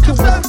[0.00, 0.40] que para.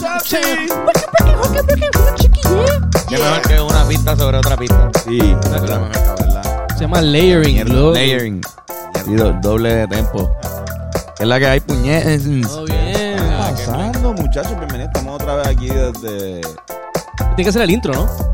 [3.10, 4.90] Qué mejor que una pista sobre otra pista.
[5.06, 6.68] Sí, es la mejor que ¿verdad?
[6.76, 7.94] Se llama layering.
[7.94, 8.42] Layering.
[9.08, 10.32] Y do- doble de tempo.
[11.20, 12.24] Es la que hay puñetes.
[12.48, 12.94] Todo bien.
[12.94, 14.52] ¿Qué está pasando, muchachos?
[14.58, 14.92] Bienvenidos.
[14.94, 16.42] Estamos otra vez aquí desde...
[17.36, 18.29] Tiene que ser el intro, ¿no?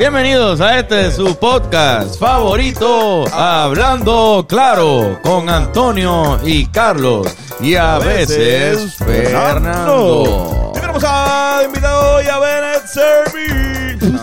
[0.00, 7.26] Bienvenidos a este su podcast favorito, Hablando Claro, con Antonio y Carlos.
[7.60, 10.72] Y a veces Fernando.
[10.72, 14.16] Tenemos a invitado hoy a Bennett Servi.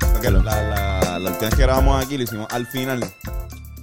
[0.00, 3.04] Porque la, la, la última vez que grabamos aquí lo hicimos al final.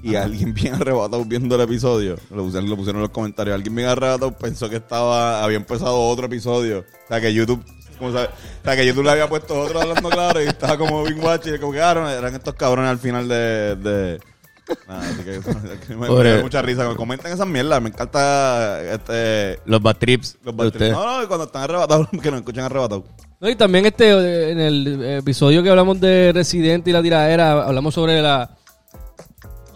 [0.02, 3.76] Y alguien bien arrebatado viendo el episodio, lo pusieron, lo pusieron en los comentarios, alguien
[3.76, 6.80] bien arrebatado pensó que estaba, había empezado otro episodio.
[6.80, 7.64] O sea que YouTube,
[7.98, 11.04] como sabe, o sea que YouTube le había puesto otro hablando claro y estaba como
[11.04, 14.20] Bing Watch y como que ah, no, eran estos cabrones al final de, de
[14.88, 15.40] nada, así que,
[15.88, 16.94] que me, me da mucha risa.
[16.96, 20.92] Comenten esas mierdas, me encanta este Los bad trips los de bad ustedes.
[20.94, 21.06] trips.
[21.06, 23.04] No, no, cuando están arrebatados, que nos escuchan arrebatados.
[23.40, 27.94] No, y también este, en el episodio que hablamos de Residente y la tiradera, hablamos
[27.94, 28.50] sobre la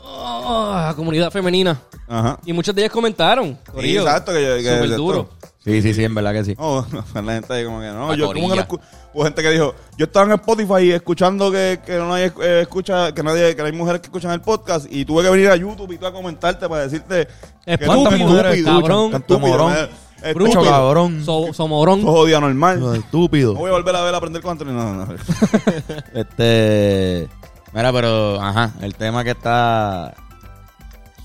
[0.03, 1.81] oh, comunidad femenina.
[2.07, 2.39] Ajá.
[2.45, 3.57] Y muchas de ellas comentaron.
[3.81, 5.29] Sí, exacto, que, que Súper que duro.
[5.67, 6.55] Sí, sí, sí, en verdad que sí.
[6.57, 8.67] No, no, la gente ahí como que no, La yo como que no
[9.13, 13.13] Hubo gente que dijo, yo estaba en Spotify escuchando que, que no nadie eh, escucha,
[13.13, 15.55] que nadie, que no hay mujeres que escuchan el podcast y tuve que venir a
[15.55, 17.27] YouTube y tú a comentarte para decirte
[17.65, 19.73] que Estúpido, eres mujeres cabrón, tan estúpido, morón.
[19.75, 19.89] eh,
[20.23, 21.23] estúpido, cabrón.
[21.25, 22.01] So- somorón.
[22.01, 22.79] sos odio anormal.
[22.79, 23.55] No Estúpido.
[23.55, 24.73] voy a volver a ver a aprender con Antonio.
[24.73, 25.15] No, no, no.
[26.13, 27.27] Este.
[27.73, 30.13] Mira, pero, ajá, el tema que está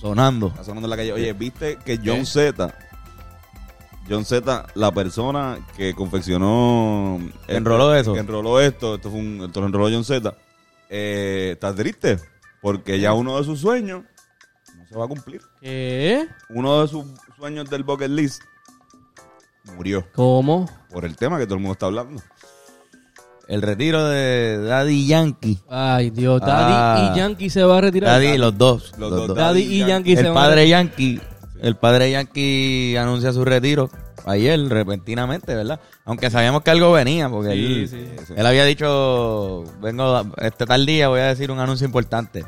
[0.00, 0.48] sonando.
[0.48, 1.12] Está sonando en la calle.
[1.12, 2.74] Oye, ¿viste que John Z,
[4.08, 7.18] John Z, la persona que confeccionó...
[7.46, 8.12] ¿Que enroló eso?
[8.14, 10.34] Que enroló esto, esto, fue un, esto lo enroló John Z,
[10.90, 12.18] eh, está triste
[12.60, 14.02] porque ya uno de sus sueños
[14.76, 15.40] no se va a cumplir.
[15.60, 16.26] ¿Qué?
[16.50, 17.04] Uno de sus
[17.36, 18.42] sueños del bucket list
[19.76, 20.68] murió ¿Cómo?
[20.90, 22.22] por el tema que todo el mundo está hablando.
[23.48, 25.58] El retiro de Daddy Yankee.
[25.68, 26.40] Ay, Dios.
[26.40, 27.12] Daddy Ah.
[27.12, 28.10] y Yankee se va a retirar.
[28.10, 28.92] Daddy, los dos.
[28.96, 30.66] Los los dos, Daddy y Yankee se El van padre a...
[30.66, 31.20] Yankee,
[31.62, 33.88] el padre Yankee anuncia su retiro
[34.26, 35.80] ayer, repentinamente, ¿verdad?
[36.04, 38.34] Aunque sabíamos que algo venía, porque él, sí.
[38.36, 42.44] él había dicho, vengo a- este tal día, voy a decir un anuncio importante.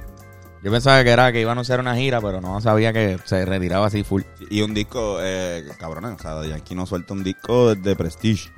[0.63, 3.45] Yo pensaba que era que iba a anunciar una gira, pero no sabía que se
[3.45, 4.23] retiraba así full.
[4.51, 8.51] Y un disco, eh, cabrón, o sea, Yankee no suelta un disco de Prestige.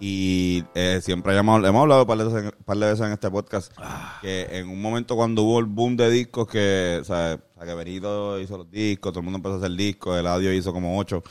[0.00, 3.12] Y eh, siempre hemos, hemos hablado un par de, veces, un par de veces en
[3.12, 3.72] este podcast
[4.20, 8.38] que en un momento cuando hubo el boom de discos que, o sea, que Benito
[8.40, 11.22] hizo los discos, todo el mundo empezó a hacer discos, el audio hizo como ocho.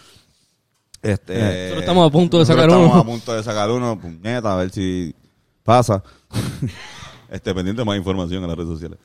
[1.01, 3.01] Este, Nosotros estamos a punto de sacar estamos uno.
[3.01, 5.13] a punto de sacar uno, puñeta, a ver si
[5.63, 6.01] pasa.
[7.29, 8.99] este, pendiente de más información en las redes sociales.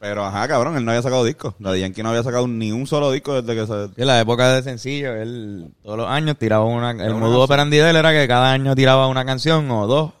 [0.00, 1.54] Pero ajá, cabrón, él no había sacado discos.
[1.58, 4.00] La de Yankee no había sacado ni un solo disco desde que se...
[4.00, 6.90] En la época de sencillo, él todos los años tiraba una.
[6.90, 10.12] El modo operandi de él era que cada año tiraba una canción o dos.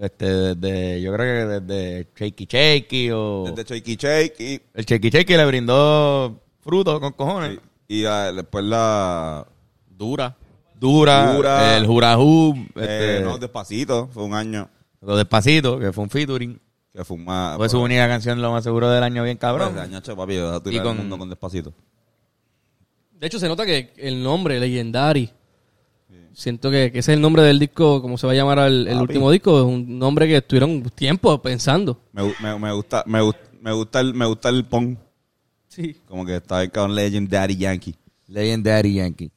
[0.00, 3.52] Este, desde, yo creo que desde Shaky Shaky o.
[3.54, 7.58] Desde Shakey Shake y El Shaky Shaky le brindó frutos con cojones.
[7.86, 9.46] Y ah, después la.
[9.88, 10.36] Dura.
[10.74, 11.76] Dura, Dura.
[11.76, 14.08] el Jurajú, eh, este, no, despacito.
[14.08, 14.70] Fue un año
[15.02, 16.58] lo despacito, que fue un featuring.
[16.92, 17.56] que fue más.
[17.56, 19.78] Fue su única canción, lo más seguro del año, bien cabrón.
[19.78, 21.72] Año, che, papi, tirar Y el con- mundo con despacito.
[23.18, 25.30] De hecho, se nota que el nombre, Legendary,
[26.34, 28.88] siento que, que ese es el nombre del disco, como se va a llamar el,
[28.88, 32.00] el último disco, es un nombre que estuvieron tiempo pensando.
[32.12, 33.20] Me, me, me gusta, me,
[33.60, 34.98] me gusta el, me gusta el punk.
[35.68, 35.96] Sí.
[36.08, 37.94] Como que está el cabrón Legendary Yankee.
[38.28, 39.30] Legendary Yankee.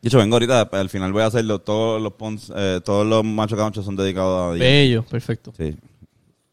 [0.00, 1.60] De hecho, vengo ahorita, al final voy a hacerlo.
[1.60, 4.64] Todos los punks, eh, todos los machos cauchos son dedicados a Yankee.
[4.64, 5.52] Bello, perfecto.
[5.56, 5.76] Sí.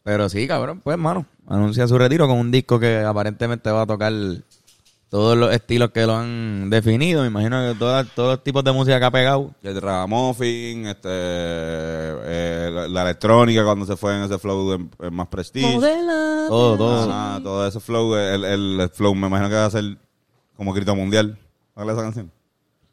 [0.02, 3.86] Pero sí, cabrón, pues, mano, anuncia su retiro con un disco que aparentemente va a
[3.86, 4.12] tocar
[5.12, 7.20] todos los estilos que lo han definido.
[7.20, 9.50] Me imagino que todas- todos los tipos de música que ha pegado.
[9.62, 15.10] El ragamuffin, este, eh, la, la electrónica cuando se fue en ese flow de, de
[15.10, 15.78] más prestige.
[16.48, 17.10] Todo, todo.
[17.12, 19.84] Ajá, todo ese flow, el, el, flow me imagino que va a ser
[20.56, 21.38] como grito mundial.
[21.74, 22.32] ¿Cuál esa canción?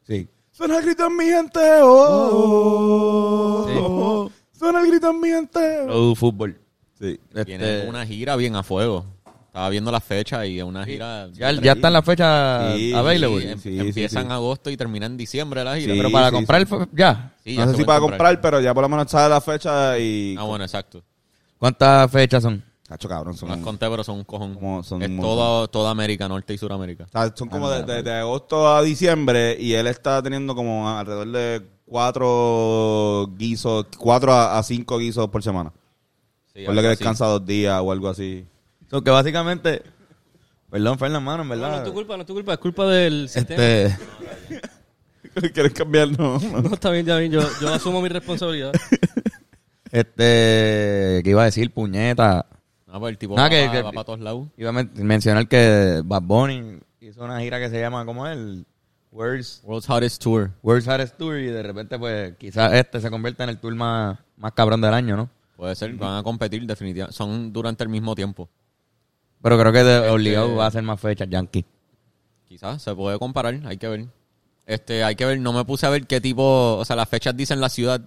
[0.06, 0.28] Sí.
[0.50, 3.74] Suena el grito en mi gente, oh, Sí.
[3.80, 5.86] oh, Suena el grito en mi gente.
[5.88, 6.14] oh.
[6.14, 6.58] Fútbol.
[6.98, 7.18] Sí.
[7.46, 9.06] Tiene Este, una gira bien a fuego.
[9.50, 11.28] Estaba viendo la fecha y es una gira.
[11.32, 13.40] ya, ya está en la fecha Sí, available.
[13.42, 15.92] Sí, em- sí, empieza sí, en agosto y termina en diciembre la gira.
[15.92, 15.98] Sí.
[15.98, 17.34] Pero para sí, comprar ya.
[17.42, 19.98] Sí, ya no sé si para comprar, pero ya por lo menos sabe la fecha
[19.98, 20.36] y...
[20.38, 21.02] Ah, bueno, exacto.
[21.58, 22.62] ¿Cuántas fechas son?
[22.86, 24.54] Cacho, cabrón, son, No las conté, pero son un cojón.
[24.54, 27.04] Como son es un todo, toda América, Norte y Suramérica.
[27.04, 30.88] o sea, son como de, de- de agosto a diciembre y él está teniendo como
[30.88, 35.72] alrededor de cuatro guisos, cuatro a, a cinco guisos por semana.
[36.54, 36.96] Sí, Por lo que así.
[36.98, 38.44] descansa dos días o algo así.
[38.90, 39.82] So que básicamente.
[40.70, 41.78] Perdón, Fernando, mano, en No, no verdad.
[41.78, 43.62] es tu culpa, no es tu culpa, es culpa del sistema.
[43.62, 43.98] este.
[45.52, 46.08] ¿Quieres cambiar?
[46.18, 48.72] No, No, está bien, está bien, yo, yo asumo mi responsabilidad.
[49.92, 51.20] Este.
[51.24, 51.72] ¿Qué iba a decir?
[51.72, 52.46] Puñeta.
[52.86, 54.48] No, pues el tipo Nada, va, que- pa- que- va para todos lados.
[54.56, 58.36] Iba a men- mencionar que Bad Bunny hizo una gira que se llama, ¿cómo es?
[58.36, 58.66] El
[59.12, 60.50] World's, World's Hottest Tour.
[60.62, 64.18] World's Hardest Tour y de repente, pues, quizás este se convierta en el tour más,
[64.36, 65.30] más cabrón del año, ¿no?
[65.56, 67.16] Puede ser, van a competir definitivamente.
[67.16, 68.48] Son durante el mismo tiempo.
[69.42, 71.64] Pero creo que de obligado va a ser más fechas, Yankee.
[72.48, 74.06] Quizás se puede comparar, hay que ver.
[74.66, 77.36] Este, hay que ver, no me puse a ver qué tipo, o sea, las fechas
[77.36, 78.00] dicen la ciudad,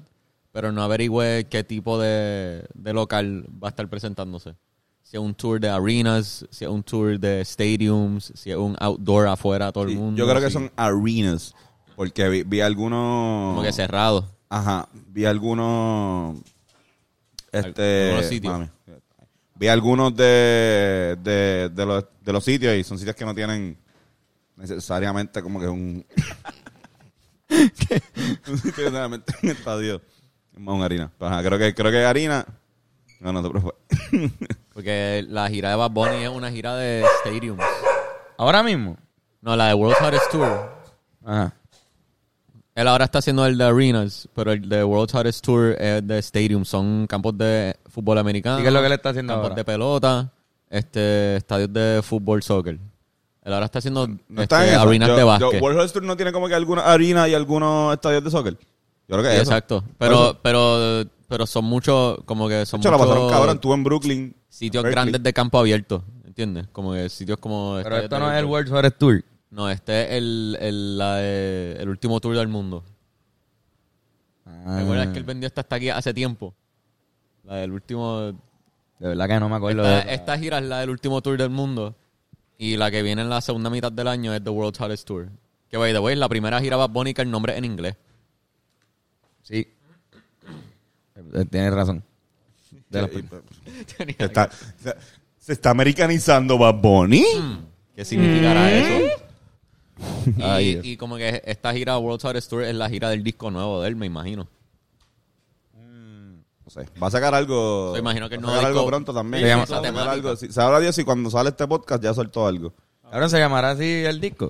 [0.51, 4.55] pero no averigüé qué tipo de, de local va a estar presentándose.
[5.01, 8.75] Si es un tour de arenas, si es un tour de stadiums, si es un
[8.79, 10.17] outdoor afuera todo el mundo.
[10.17, 10.53] yo creo que sí.
[10.53, 11.53] son arenas.
[11.95, 13.55] Porque vi, vi algunos.
[13.55, 14.27] como que cerrado.
[14.49, 16.37] Ajá, vi algunos.
[17.51, 18.09] Este.
[18.09, 18.53] Algunos sitios.
[18.53, 18.69] mami.
[19.63, 23.77] Vi algunos de, de, de, los, de los sitios y son sitios que no tienen
[24.57, 26.05] necesariamente como que un.
[27.49, 30.01] un sitio necesariamente un estadio.
[30.53, 31.11] Es más una harina.
[31.17, 32.45] Ajá, creo que, creo que harina.
[33.21, 33.79] No, no te preocupes.
[34.73, 37.63] Porque la gira de Bad Bunny es una gira de stadiums.
[38.37, 38.97] Ahora mismo.
[39.39, 40.73] No, la de World's Hottest Tour.
[41.23, 41.53] Ajá.
[42.75, 46.21] Él ahora está haciendo el de arenas, pero el de World's Hottest Tour es de
[46.21, 46.67] stadiums.
[46.67, 48.59] Son campos de fútbol americano.
[48.59, 49.55] ¿Y qué es lo que él está haciendo Campos ahora?
[49.55, 50.31] de pelota,
[50.69, 52.79] este, estadios de fútbol, soccer.
[53.43, 54.81] Él ahora está haciendo No este, está en eso.
[54.81, 55.61] arenas Yo- de yo- básquet.
[55.61, 58.53] World Health Tour no tiene como que alguna harina y algunos estadios de soccer.
[59.07, 59.51] Yo creo que Sí, es eso.
[59.51, 59.83] exacto.
[59.99, 60.39] Pero, eso.
[60.41, 63.59] pero, pero son muchos, como que son De hecho, la pasaron muchos cabrón.
[63.59, 64.35] Tú en Brooklyn.
[64.49, 65.03] sitios Berkeley.
[65.05, 66.03] grandes de campo abierto.
[66.25, 66.65] ¿Entiendes?
[66.71, 67.73] Como que sitios como...
[67.83, 68.77] Pero estadios esto de no es el béisbol.
[68.77, 69.23] Hardest Tour.
[69.53, 72.83] No, este es el, el, la de- el último tour del mundo.
[74.45, 76.53] Ah, ¿Recuerdas que él vendió esta hasta aquí hace tiempo?
[77.43, 78.19] La del último...
[78.99, 81.37] De verdad que no me acuerdo Esta, de esta gira es la del último tour
[81.37, 81.95] del mundo.
[82.57, 85.29] Y la que viene en la segunda mitad del año es The World's Hottest Tour.
[85.69, 87.95] Que, by the way, la primera gira Bad Bunny que el nombre es en inglés.
[89.43, 89.67] Sí.
[91.15, 92.03] Eh, Tienes razón.
[92.89, 93.11] De las
[94.17, 94.95] Se está, se,
[95.37, 97.23] se está americanizando Bad Bunny.
[97.95, 99.23] ¿Qué significará eso?
[100.37, 103.51] Y, Ay, y como que esta gira World's Hottest Tour es la gira del disco
[103.51, 104.47] nuevo de él, me imagino.
[105.75, 106.87] No sé.
[107.01, 107.95] Va a sacar algo.
[107.97, 109.45] Imagino que el va a sacar algo pronto también.
[109.49, 110.35] Algo.
[110.35, 112.73] Si, sabrá Dios si cuando sale este podcast ya soltó algo.
[113.03, 114.49] Ahora se llamará así el disco.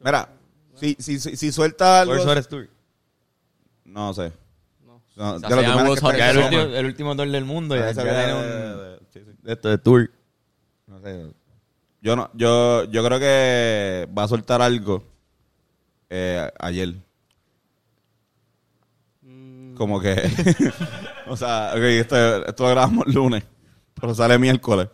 [0.00, 0.28] Mira,
[0.76, 2.14] si, si, si, si suelta algo.
[2.14, 2.68] Hardest Tour.
[3.84, 4.32] No sé.
[4.86, 7.76] No, O sea, se está- el, último, el último tour del mundo.
[7.76, 8.40] Ya, Ah, ya esa tiene de- un...
[8.42, 9.36] de- sí, sí.
[9.42, 10.10] de esto de tour.
[10.86, 11.26] No sé.
[12.02, 15.04] Yo no, yo, yo creo que va a soltar algo
[16.10, 16.96] eh, ayer.
[19.76, 20.16] Como que,
[21.28, 23.44] o sea, ok, esto, esto lo grabamos lunes,
[23.98, 24.88] pero sale miércoles.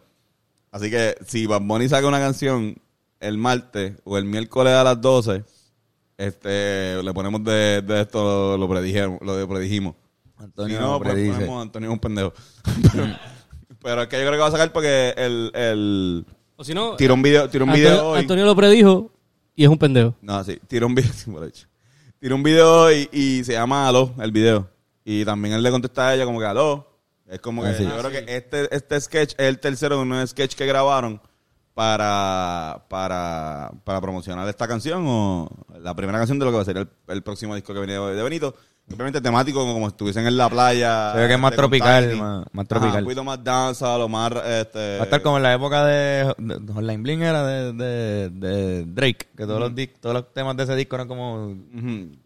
[0.71, 2.77] Así que si Bad Bunny saca una canción
[3.21, 5.45] el martes o el miércoles a las 12,
[6.19, 9.95] este, le ponemos de, de esto, lo predijimos, lo predijimos.
[10.37, 12.33] Antonio si no, pues ponemos a Antonio es un pendejo.
[12.93, 13.07] pero,
[13.83, 16.27] pero es que yo creo que va a sacar porque el, el
[16.61, 18.19] O si no, tiró un video, tiró un Antonio, video hoy.
[18.19, 19.13] Antonio lo predijo
[19.55, 20.15] y es un pendejo.
[20.21, 21.13] No, sí, tiró un video,
[21.53, 21.65] sí.
[22.19, 24.69] Tiró un video y, y se llama Aló, el video.
[25.05, 26.85] Y también él le contesta a ella como que Aló.
[27.29, 27.85] Es como que Ah, sí.
[27.85, 31.21] yo creo que este, este sketch es el tercero de un sketch que grabaron
[31.75, 35.49] para, para, para promocionar esta canción o
[35.81, 37.93] la primera canción de lo que va a ser el, el próximo disco que viene
[37.95, 38.57] de Benito.
[38.95, 41.13] Obviamente temático como si estuviesen en la playa.
[41.13, 42.99] Se ve que es más tropical, más- más Ajá, tropical.
[42.99, 44.33] un poquito más danza, lo más...
[44.47, 48.29] Este, Va a estar como en la época de, de Hotline Bling era de, de,
[48.31, 51.55] de Drake, que todos, los dis- todos los temas de ese disco eran como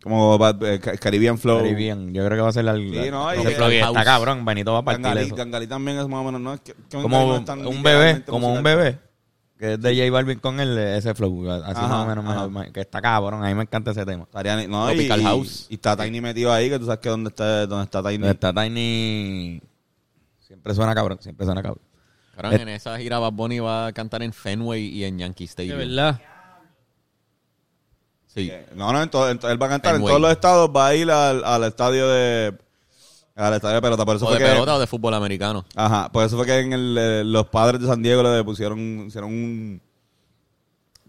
[0.02, 1.59] como eh, Ca- Caribbean Flow.
[1.59, 2.12] Caribbean.
[2.14, 4.73] Yo creo que va a ser la, Sí, no, y flow y está cabrón, Benito
[4.73, 5.37] va a partir Gangalí, eso.
[5.37, 6.54] Gangalí también es más o menos, ¿no?
[6.54, 8.99] Es que- que no Como un bebé, como un bebé,
[9.62, 12.49] que es de J Balvin con él, ese flow, así Ajá, más o menos, ajá.
[12.49, 14.25] me- me- que está cabrón, a mí me encanta ese tema.
[14.25, 15.66] Estaría no, y, Tropical y- House.
[15.71, 18.19] Y está Tiny metido ahí, que tú sabes que donde está, donde está Tiny.
[18.19, 19.62] Donde está Tiny,
[20.40, 21.81] siempre suena cabrón, siempre suena cabrón.
[22.35, 25.49] Cabrón, en esa gira Bad Bunny va a cantar en Fenway y en Yankee De
[25.50, 25.78] Stadium.
[25.78, 26.21] verdad.
[28.26, 28.50] Sí.
[28.75, 30.88] No, no, en todo- en todo- él va a cantar en todos los estados, va
[30.88, 32.59] a ir al, al estadio de
[33.36, 34.04] al estadio de pelota.
[34.04, 35.64] Por eso O fue de que, pelota o de fútbol americano.
[35.74, 38.78] Ajá, por eso fue que en el, eh, los padres de San Diego le pusieron,
[39.06, 39.80] hicieron un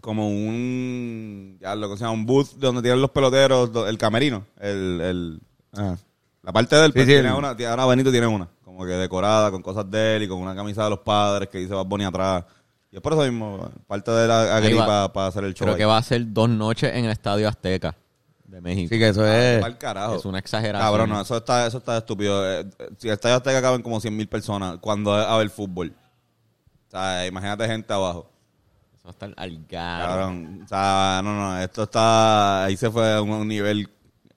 [0.00, 3.96] como un ya lo que se llama un booth donde tienen los peloteros, do- el
[3.98, 5.40] camerino, el, el
[5.76, 5.96] Ah.
[6.42, 8.92] la parte del Sí, pues, sí, tiene el- una, ahora Benito tiene una, como que
[8.92, 11.86] decorada con cosas de él y con una camisa de los padres que dice Bad
[11.86, 12.44] Bunny atrás.
[12.92, 15.12] Y es por eso mismo, parte de la Ahí va.
[15.12, 15.64] para hacer el show.
[15.64, 15.78] Creo ahí.
[15.78, 17.96] que va a ser dos noches en el Estadio Azteca
[18.44, 18.88] de México.
[18.90, 19.64] Sí, que eso es.
[19.76, 20.16] carajo.
[20.16, 20.86] Es una exageración.
[20.86, 22.60] Cabrón, no, eso está, eso está estúpido.
[22.60, 22.66] Eh,
[22.98, 25.94] Si estadio Azteca caben como 100 mil personas cuando a ver fútbol.
[26.88, 28.30] O sea, imagínate gente abajo.
[28.98, 29.66] Eso estar al.
[29.66, 30.60] Cabrón.
[30.64, 32.64] O sea, no, no, esto está.
[32.64, 33.88] Ahí se fue a un, nivel.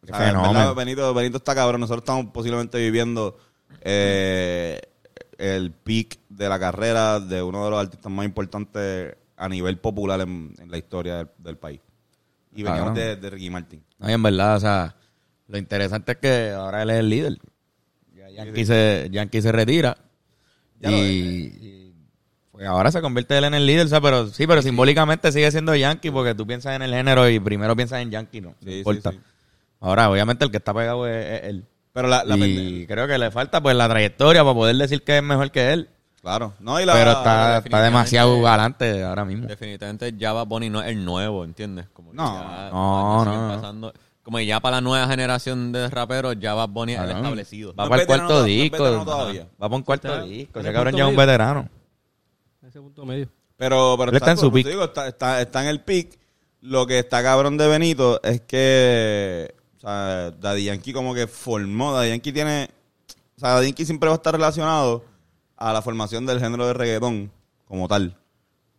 [0.04, 1.82] o sea, verdad, Benito, Benito está cabrón.
[1.82, 3.38] Nosotros estamos posiblemente viviendo
[3.82, 4.82] eh,
[5.38, 10.20] el peak de la carrera de uno de los artistas más importantes a nivel popular
[10.22, 11.80] en, en la historia del, del país.
[12.58, 13.84] Y veníamos de, de Ricky Martin.
[14.00, 14.96] No, y en verdad, o sea,
[15.48, 17.38] lo interesante es que ahora él es el líder.
[18.16, 19.98] Ya Yankee, Se, Yankee se retira.
[20.80, 21.94] Ya y,
[22.52, 25.52] pues ahora se convierte él en el líder, o sea, pero sí, pero simbólicamente sigue
[25.52, 28.56] siendo Yankee porque tú piensas en el género y primero piensas en Yankee, no, no
[28.64, 29.12] Sí, sí, importa.
[29.12, 29.20] sí.
[29.80, 31.66] Ahora, obviamente, el que está pegado es, es él.
[31.94, 35.18] Pero la, la y creo que le falta pues la trayectoria para poder decir que
[35.18, 35.90] es mejor que él.
[36.22, 36.54] Claro.
[36.60, 39.48] No, y la, pero está, está demasiado galante ahora mismo.
[39.48, 41.88] Definitivamente ya Bad Bunny no es el nuevo, ¿entiendes?
[41.94, 43.94] Como No, ya no, no, pasando.
[44.24, 47.74] Como ya para la nueva generación de raperos ya Bad Bunny es el establecido.
[47.76, 48.84] Va No para el cuarto disco.
[48.84, 50.60] Va para un cuarto Está disco.
[50.60, 51.70] en Ese el cabrón ya es un veterano.
[52.68, 53.30] Ese punto medio.
[53.56, 56.20] Pero, pero está en su digo, está, está, está en el pick.
[56.62, 61.94] Lo que está cabrón de Benito es que o sea, Daddy Yankee como que formó.
[61.94, 62.70] Daddy Yankee tiene.
[63.38, 65.06] O sea, Daddy Yankee siempre va a estar relacionado
[65.58, 67.32] a la formación del género de reggaetón
[67.66, 68.16] como tal.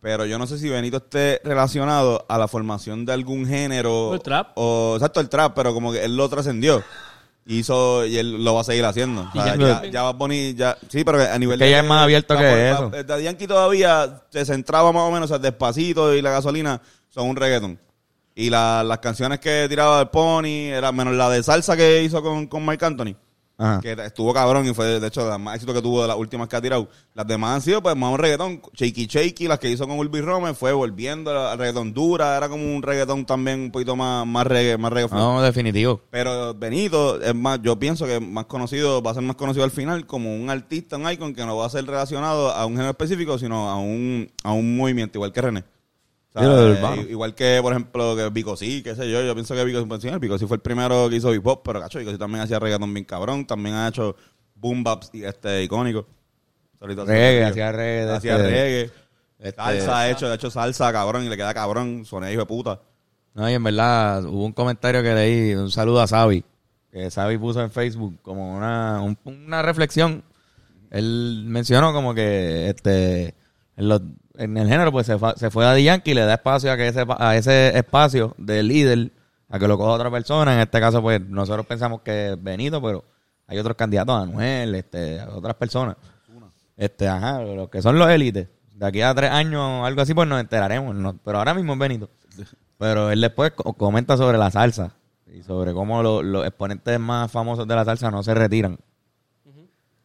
[0.00, 4.10] Pero yo no sé si Benito esté relacionado a la formación de algún género.
[4.10, 4.52] O el trap.
[4.54, 6.82] O, exacto, el trap, pero como que él lo trascendió.
[7.46, 9.22] Hizo, y él lo va a seguir haciendo.
[9.22, 11.78] O sea, Y ya, ya- ya Bad Bunny, ya, sí, pero a nivel que ya
[11.80, 12.90] es más abierto la- que la- eso.
[12.92, 16.80] la- Daddy Yankee todavía se centraba más o menos, o sea, Despacito y La Gasolina
[17.08, 17.80] son un reggaetón.
[18.34, 22.22] Y la- las canciones que tiraba el Pony, era menos la de salsa que hizo
[22.22, 23.14] con, con Marc Anthony,
[23.58, 23.80] Ajá.
[23.80, 26.16] que estuvo cabrón y fue, de hecho, de las más éxito que tuvo de las
[26.16, 26.88] últimas que ha tirado.
[27.14, 28.62] Las demás han sido, pues, más un reggaetón.
[28.72, 32.64] Shaky Shaky, las que hizo con Ulby Rome, fue volviendo al reggaetón dura, era como
[32.64, 35.10] un reggaetón también un poquito más, más reggae, más reggae.
[35.10, 36.00] No, definitivo.
[36.10, 39.72] Pero Benito es más, yo pienso que más conocido, va a ser más conocido al
[39.72, 42.90] final como un artista, un icon que no va a ser relacionado a un género
[42.90, 45.64] específico, sino a un, a un movimiento, igual que René.
[46.40, 49.80] Eh, igual que, por ejemplo, que Vico sí, qué sé yo, yo pienso que Vico
[50.00, 52.42] sí, Vico sí fue el primero que hizo hip hop, pero cacho, Vico sí también
[52.42, 54.16] hacía reggaeton bien cabrón, también ha hecho
[54.54, 56.06] boom baps y este icónico.
[56.80, 58.90] Hace Reggae, hacía reggae Hacía este- reggae.
[59.40, 62.46] este- salsa ha hecho, ha hecho salsa, cabrón, y le queda cabrón, soné hijo de
[62.46, 62.80] puta.
[63.34, 66.44] No, y en verdad hubo un comentario que leí, un saludo a Xavi,
[66.90, 70.22] que Xavi puso en Facebook como una, un- una reflexión.
[70.90, 73.34] Él mencionó como que este
[73.76, 74.02] en, los-
[74.38, 76.72] en el género pues se, fa- se fue a Daddy Yankee y le da espacio
[76.72, 79.12] a que ese, a ese espacio de líder
[79.50, 80.54] a que lo coja otra persona.
[80.54, 83.04] En este caso pues nosotros pensamos que es Benito, pero
[83.46, 85.96] hay otros candidatos, Anuel, este, otras personas.
[86.76, 88.48] Este, ajá, los que son los élites.
[88.74, 90.94] De aquí a tres años, algo así, pues nos enteraremos.
[90.94, 91.16] ¿no?
[91.24, 92.08] Pero ahora mismo es Benito.
[92.78, 94.92] Pero él después co- comenta sobre la salsa
[95.26, 98.78] y sobre cómo lo- los exponentes más famosos de la salsa no se retiran.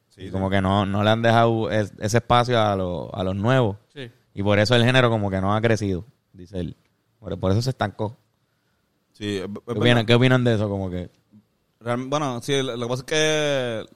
[0.10, 3.24] Sí, y como que no, no le han dejado es- ese espacio a, los- a
[3.24, 3.78] los nuevos.
[4.34, 6.76] Y por eso el género como que no ha crecido, dice él.
[7.20, 8.18] Por, por eso se estancó.
[9.14, 10.68] Sí, ¿Qué opinan, ¿Qué opinan de eso?
[10.70, 11.10] Como que...
[11.80, 13.06] Real- bueno, sí, lo lo que pasa es
[13.88, 13.94] que.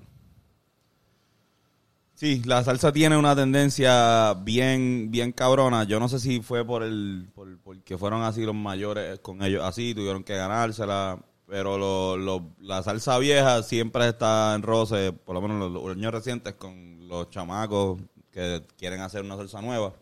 [2.14, 5.84] Sí, la salsa tiene una tendencia bien, bien cabrona.
[5.84, 9.64] Yo no sé si fue por el, por, porque fueron así los mayores con ellos
[9.64, 11.20] así, tuvieron que ganársela.
[11.46, 15.96] Pero lo, lo- la salsa vieja siempre está en roce, por lo menos los, los
[15.96, 18.00] años recientes, con los chamacos
[18.32, 19.94] que quieren hacer una salsa nueva.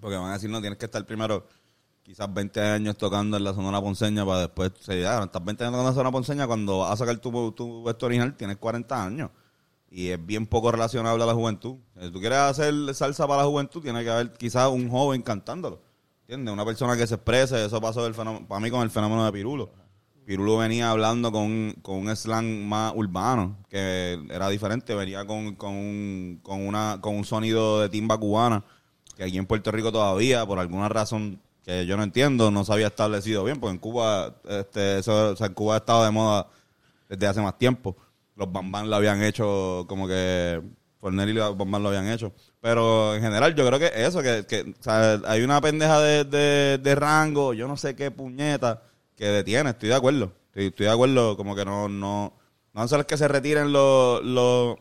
[0.00, 1.46] Porque van a decir, no, tienes que estar primero
[2.02, 5.72] quizás 20 años tocando en la Sonora Ponceña para después, se ya, estás 20 años
[5.72, 9.30] tocando en la Sonora Ponceña, cuando vas a sacar tu, tu original tienes 40 años.
[9.88, 11.76] Y es bien poco relacionable a la juventud.
[12.00, 15.80] Si tú quieres hacer salsa para la juventud, tiene que haber quizás un joven cantándolo.
[16.22, 16.52] ¿Entiendes?
[16.52, 19.32] Una persona que se exprese, eso pasó del fenómeno, para mí con el fenómeno de
[19.32, 19.70] Pirulo.
[20.24, 26.40] Pirulo venía hablando con, con un slang más urbano, que era diferente, venía con, con,
[26.42, 28.64] con, una, con un sonido de timba cubana,
[29.16, 32.72] que aquí en Puerto Rico todavía, por alguna razón que yo no entiendo, no se
[32.72, 36.46] había establecido bien, porque en Cuba, este, eso, en Cuba ha estado de moda
[37.08, 37.96] desde hace más tiempo.
[38.36, 40.62] Los Bambán lo habían hecho como que
[41.00, 42.32] Fornelli y los Bambán lo habían hecho.
[42.60, 44.74] Pero en general yo creo que eso, que, que
[45.26, 48.82] hay una pendeja de, de, de rango, yo no sé qué puñeta,
[49.16, 50.32] que detiene, estoy de acuerdo.
[50.48, 52.32] Estoy, estoy de acuerdo, como que no, no,
[52.74, 54.76] no son los que se retiren los, los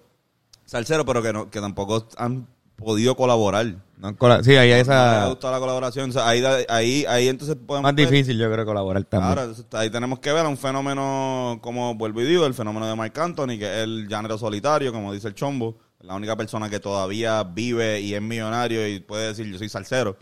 [0.66, 3.76] salseros, pero que no, que tampoco han podido colaborar.
[3.98, 4.10] No
[4.44, 5.28] sí, ahí hay No me ha esa...
[5.30, 6.10] gustado la colaboración.
[6.10, 9.34] O sea, ahí, ahí, ahí entonces podemos Más ver- difícil yo creo colaborar también.
[9.34, 12.96] Claro, entonces, ahí tenemos que ver un fenómeno, como vuelvo y digo, el fenómeno de
[12.96, 16.80] Marc Anthony, que es el género solitario, como dice el chombo, la única persona que
[16.80, 20.18] todavía vive y es millonario y puede decir yo soy salsero.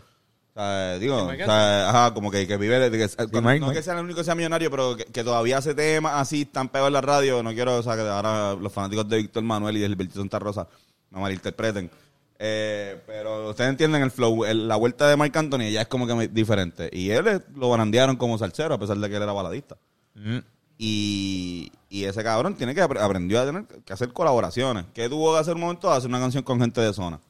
[0.56, 3.72] O sea, digo, o sea, ajá, como que, que vive de que, Mike, no Mike.
[3.72, 6.68] que sea el único que sea millonario, pero que, que todavía hace temas así tan
[6.68, 7.42] pegados en la radio.
[7.42, 10.38] No quiero, o sea, que ahora los fanáticos de Víctor Manuel y de Gilberto Santa
[10.38, 10.68] Rosa
[11.10, 11.90] me malinterpreten.
[12.38, 16.06] Eh, pero ustedes entienden el flow, el- la vuelta de Marc Anthony ya es como
[16.06, 16.90] que diferente.
[16.92, 19.76] Y él lo barandearon como salsero a pesar de que él era baladista.
[20.14, 20.38] Mm.
[20.76, 24.86] Y, y ese cabrón tiene que apre- aprendió a tener que hacer colaboraciones.
[24.92, 25.90] ¿Qué tuvo que hacer un momento?
[25.90, 27.20] Hacer una canción con gente de zona.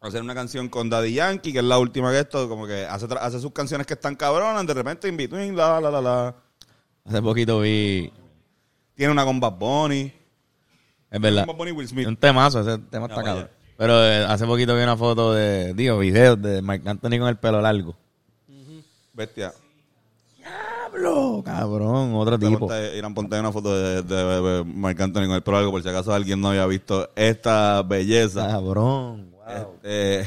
[0.00, 3.06] Hacer una canción con Daddy Yankee, que es la última que esto, como que hace,
[3.20, 6.34] hace sus canciones que están cabronas, de repente in between, la, la, la, la.
[7.04, 8.12] Hace poquito vi.
[8.96, 10.12] Tiene una con Bad Bunny.
[11.08, 11.46] Es verdad.
[11.46, 12.08] Bad Bunny Will Smith.
[12.08, 13.48] Un temazo, ese tema está cabrón.
[13.76, 17.36] Pero eh, hace poquito vi una foto de, digo, videos de Marc Anthony con el
[17.36, 17.96] pelo largo.
[19.14, 19.52] Bestia.
[20.36, 22.60] Diablo, cabrón, otro tipo.
[22.68, 25.82] Ponte- Irán, ponte una foto de, de, de Marc Anthony con el pelo largo, por
[25.82, 28.46] si acaso alguien no había visto esta belleza.
[28.48, 29.74] Cabrón, wow.
[29.82, 30.26] Este,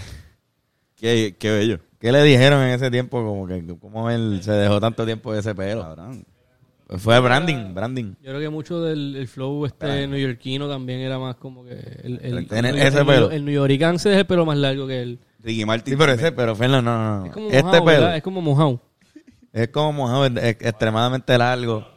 [0.96, 1.80] qué, qué bello.
[2.00, 3.24] ¿Qué le dijeron en ese tiempo?
[3.24, 5.82] Como que, cómo él se dejó tanto tiempo de ese pelo.
[5.82, 6.26] Cabrón.
[6.88, 8.14] Fue branding, branding.
[8.22, 11.72] Yo creo que mucho del el flow este neoyorquino también era más como que
[12.04, 13.32] el, el, Tener el- ese el- pelo.
[13.32, 15.20] el se deja el pelo más largo que él.
[15.40, 15.94] Ricky Martin.
[15.94, 17.26] Sí, pero ese, pero Fernan, no, no, no.
[17.28, 18.18] Es como Este mojado, pelo ¿verdad?
[18.18, 18.82] Es como mojado.
[19.54, 21.88] es como mojado, es, es extremadamente largo.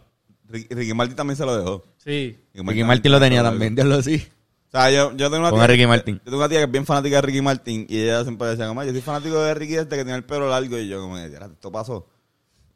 [0.48, 1.84] Ricky, Ricky Martin también se lo dejó.
[1.98, 2.38] Sí.
[2.54, 4.26] Ricky Martin lo tenía también, Dios lo sí.
[4.68, 6.16] O sea, yo, yo tengo una Con Ricky Martin.
[6.16, 8.68] Yo tengo una tía que es bien fanática de Ricky Martin y ella siempre decía,
[8.68, 11.14] como, yo soy fanático de Ricky este que tiene el pelo largo y yo como,
[11.14, 12.06] "Mira, esto pasó.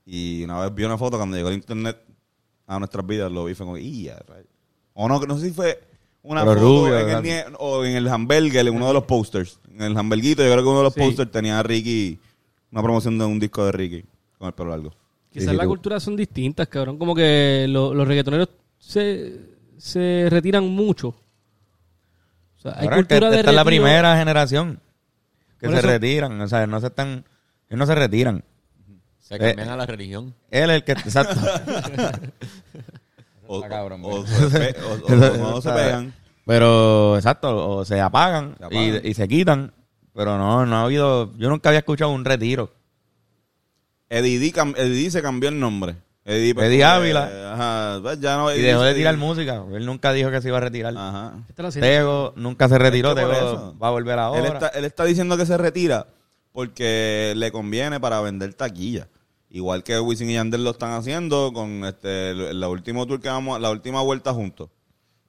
[0.06, 1.98] Y una vez vi una foto cuando llegó el internet
[2.66, 4.46] a nuestras vidas, lo vi y fue como, "Ya, rayos".
[4.94, 5.80] O no, no sé si fue
[6.22, 7.22] una Pero foto rubio, en el, ¿verdad?
[7.22, 9.58] nie- o en el hamburger, en uno de los posters.
[9.74, 11.00] En el hamburguito, yo creo que uno de los Sí.
[11.00, 12.18] posters tenía a Ricky,
[12.70, 14.04] una promoción de un disco de Ricky
[14.38, 14.92] con el pelo largo.
[15.30, 16.98] Quizás sí, las culturas son distintas, cabrón.
[16.98, 19.40] Como que lo- los reggaetoneros se,
[19.78, 21.08] se retiran mucho.
[21.08, 24.78] O sea, hay Ahora es que cultura de esta es la primera generación
[25.58, 26.40] que se eso- retiran.
[26.40, 27.24] O sea, no se están,
[27.68, 28.44] ellos no se retiran.
[29.36, 30.34] Se Eh, cambian a la religión.
[30.50, 31.34] Él es el que, exacto.
[33.46, 36.14] O, cabrón, o, o se, pe- o- o- o no se pegan.
[36.46, 39.00] Pero, exacto, o se apagan, Se apagan.
[39.04, 39.72] Y, y se quitan.
[40.14, 42.72] Pero no, no ha habido, yo nunca había escuchado un retiro.
[44.08, 45.96] Eddie Eddie se cambió el nombre.
[46.24, 47.52] Eddie, pues, Eddie Ávila.
[47.54, 49.62] Ajá, pues, ya no, Y dejó de tirar música.
[49.72, 50.94] Él nunca dijo que se iba a retirar.
[50.96, 51.32] Ajá.
[51.46, 51.88] ¿Qué están haciendo?
[51.88, 53.76] Tego nunca se retiró, Es que por Tego eso.
[53.82, 54.40] va a volver ahora.
[54.40, 56.06] Él está, él está diciendo que se retira
[56.52, 59.08] porque le conviene para vender taquilla.
[59.54, 63.28] Igual que Wisin y Yandel lo están haciendo con este el- la última tour que
[63.28, 64.70] vamos, la última vuelta juntos.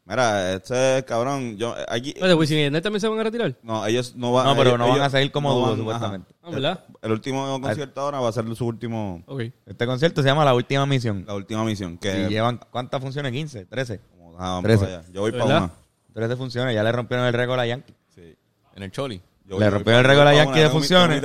[0.05, 3.55] Mira, este cabrón, yo aquí Espérate, Wisin y Yandel también se van a retirar.
[3.63, 5.77] no, ellos no van No, pero ellos- no van a seguir como no dúo, van-
[5.77, 6.33] supuestamente.
[6.41, 6.83] Ah, ¿verdad?
[7.01, 9.41] El último concierto ahora va a ser su último Ok.
[9.65, 11.23] Este concierto se llama La Última Misión.
[11.27, 13.31] la última misión que Y llevan, ¿cuántas funciones?
[13.31, 13.99] 15, 13.
[14.12, 14.86] como, ah, vamos Trece.
[14.86, 15.07] para allá.
[15.12, 15.71] Yo voy para una.
[16.13, 16.75] 13 funciones.
[16.75, 17.93] Ya le rompieron el récord a Yankee.
[18.15, 18.36] Sí.
[18.75, 19.21] En el Choli.
[19.45, 21.21] Yo Le rompieron el récord a Yankee de funciones.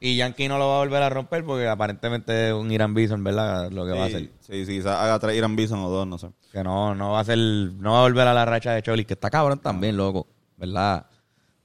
[0.00, 3.22] Y Yankee no lo va a volver a romper porque aparentemente es un Irán Bison,
[3.22, 3.70] ¿verdad?
[3.70, 4.30] Lo que va a hacer.
[4.40, 6.30] Sí, sí, sí, haga tres Irán Bison o dos, no sé.
[6.52, 9.04] Que no, no va a ser, no va a volver a la racha de Choli,
[9.04, 10.26] que está cabrón también, loco.
[10.56, 11.06] ¿Verdad?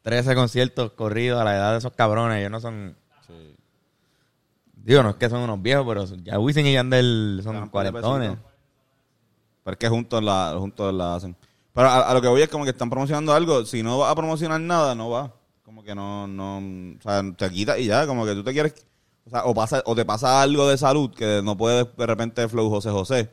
[0.02, 2.40] 13 conciertos corridos a la edad de esos cabrones.
[2.40, 2.98] Ellos no son.
[4.74, 8.38] Digo, no es que son unos viejos, pero ya Wisin y Yandel son cuarentones.
[9.64, 11.36] Pero es que juntos la, juntos la hacen.
[11.74, 13.66] Pero a, a lo que voy es como que están promocionando algo.
[13.66, 15.34] Si no va a promocionar nada, no va.
[15.70, 18.74] Como que no, no, o sea, te quita y ya, como que tú te quieres,
[19.24, 22.48] o sea, o pasa, o te pasa algo de salud que no puedes de repente
[22.50, 23.30] flow José José.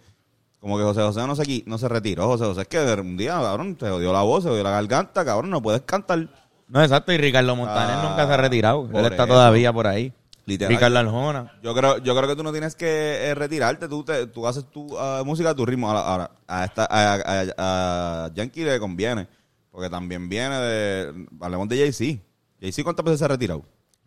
[0.61, 2.27] Como que José José no se, no se retiró.
[2.27, 5.25] José José es que un día, cabrón, te jodió la voz, se jodió la garganta,
[5.25, 6.29] cabrón, no puedes cantar.
[6.69, 7.11] No, exacto.
[7.11, 8.87] Y Ricardo Montaner Ah, nunca se ha retirado.
[8.93, 9.27] Él está eso.
[9.29, 10.13] todavía por ahí.
[10.45, 10.75] Literal.
[10.75, 11.59] Ricardo Arjona.
[11.63, 14.67] Yo creo, yo creo que tú no tienes que eh, retirarte, tú, te, tú haces
[14.71, 15.89] tu ah, música a tu ritmo.
[15.89, 19.27] Ahora, ahora, a, esta, a, a- a Yankee le conviene,
[19.71, 22.23] porque también viene de, hablemos de Jay-Z.
[22.61, 23.63] Jay-Z cuántas veces se ha retirado.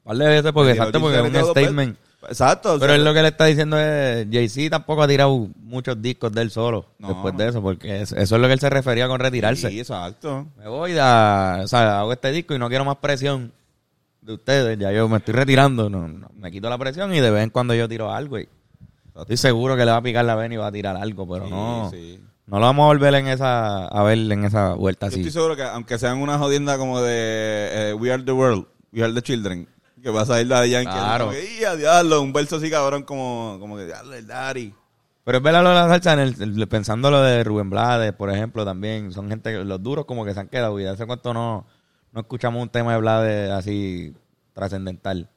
[0.05, 1.97] De veces porque, exacto, porque es un statement.
[2.27, 2.77] Exacto.
[2.79, 6.41] Pero él lo que le está diciendo es, Jay-Z tampoco ha tirado muchos discos de
[6.41, 7.09] él solo No.
[7.09, 9.69] después de eso, porque es- eso es lo que él se refería con retirarse.
[9.69, 10.47] Sí, exacto.
[10.57, 13.51] Me voy a, o sea, hago este disco y no quiero más presión
[14.21, 17.31] de ustedes, ya yo me estoy retirando, no, no, me quito la presión y de
[17.31, 18.47] vez en cuando yo tiro algo y
[19.15, 21.45] estoy seguro que le va a picar la vena y va a tirar algo, pero
[21.45, 22.19] Sí, no, sí.
[22.49, 25.19] No lo vamos a volver en esa, a ver en esa vuelta Yo así.
[25.21, 27.12] estoy seguro que aunque sean una jodienda como de
[27.91, 29.67] eh, We Are the World, We Are the Children,
[30.01, 30.91] que vas a ir la de Yankee.
[30.91, 31.25] Claro.
[31.25, 34.73] Como que, "Y a diablo", un verso así cabrón como, como que diablo, el daddy.
[35.25, 38.13] Pero es verdad lo de la salsa, en el, el- pensando lo de Rubén Blades,
[38.13, 41.05] por ejemplo, también, son gente, que- los duros como que se han quedado y hace
[41.05, 41.67] cuánto no,
[42.13, 44.15] no escuchamos un tema de Blades así
[44.53, 45.29] trascendental.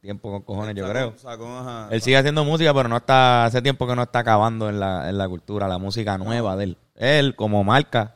[0.00, 1.14] Tiempo con cojones, yo creo.
[1.16, 1.88] sacó, ajá.
[1.90, 5.08] Él sigue haciendo música, pero no está, hace tiempo que no está acabando en la,
[5.08, 6.78] en la cultura, la música nueva de él.
[6.94, 8.14] Él, como marca,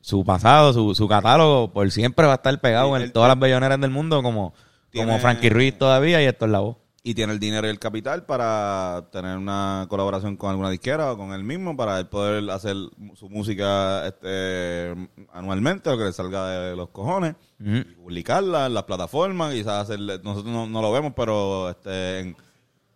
[0.00, 3.28] su pasado, su, su catálogo, por siempre va a estar pegado Sí, en él- todas
[3.28, 4.54] las belloneras del mundo como,
[4.90, 6.76] Tiene- como Frankie Ruiz todavía y esto es la voz.
[7.04, 11.16] Y tiene el dinero y el capital para tener una colaboración con alguna disquera o
[11.16, 12.76] con él mismo para él poder hacer
[13.14, 14.94] su música este,
[15.32, 20.20] anualmente, lo que le salga de los cojones, y publicarla en las plataformas, quizás hacerle,
[20.22, 22.36] nosotros no, no lo vemos, pero este, en-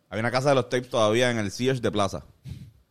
[0.09, 2.25] hay una casa de los tapes todavía en el Sears de Plaza.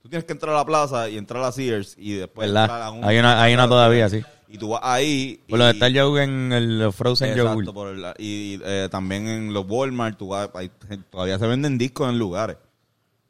[0.01, 2.91] Tú tienes que entrar a la plaza y entrar a Sears y después entrar a
[2.91, 4.21] un- Hay una, hay una todavía, sí.
[4.47, 5.39] Y tú vas ahí.
[5.49, 7.73] Por lo de estar Joe en el Frozen Exacto, Yogurt.
[7.73, 10.49] por el- y eh, también en los Walmart tú vas-
[11.09, 12.57] todavía se venden discos en lugares.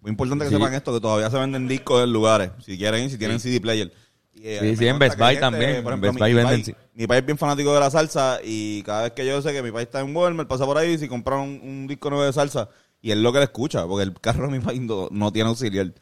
[0.01, 0.55] Muy importante que Sí.
[0.55, 2.51] sepan esto, que todavía se venden discos en lugares.
[2.63, 3.91] Si quieren, si tienen CD player.
[4.33, 5.81] Y, eh, Sí, sí, en Best Buy también.
[5.83, 6.75] por En ejemplo, Best mi- Buy mi venden, país- sí.
[6.93, 9.63] Mi país es bien fanático de la salsa y cada vez que yo sé que
[9.63, 12.25] mi país está en Walmart, pasa por ahí y si compran un, un disco nuevo
[12.25, 12.69] de salsa
[13.01, 15.49] y es lo que le escucha, porque el carro de mi país no, no tiene
[15.49, 15.93] auxiliar.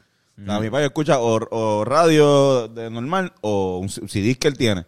[0.41, 4.57] O sea, mi país escucha o, o radio de normal o un CD que él
[4.57, 4.85] tiene.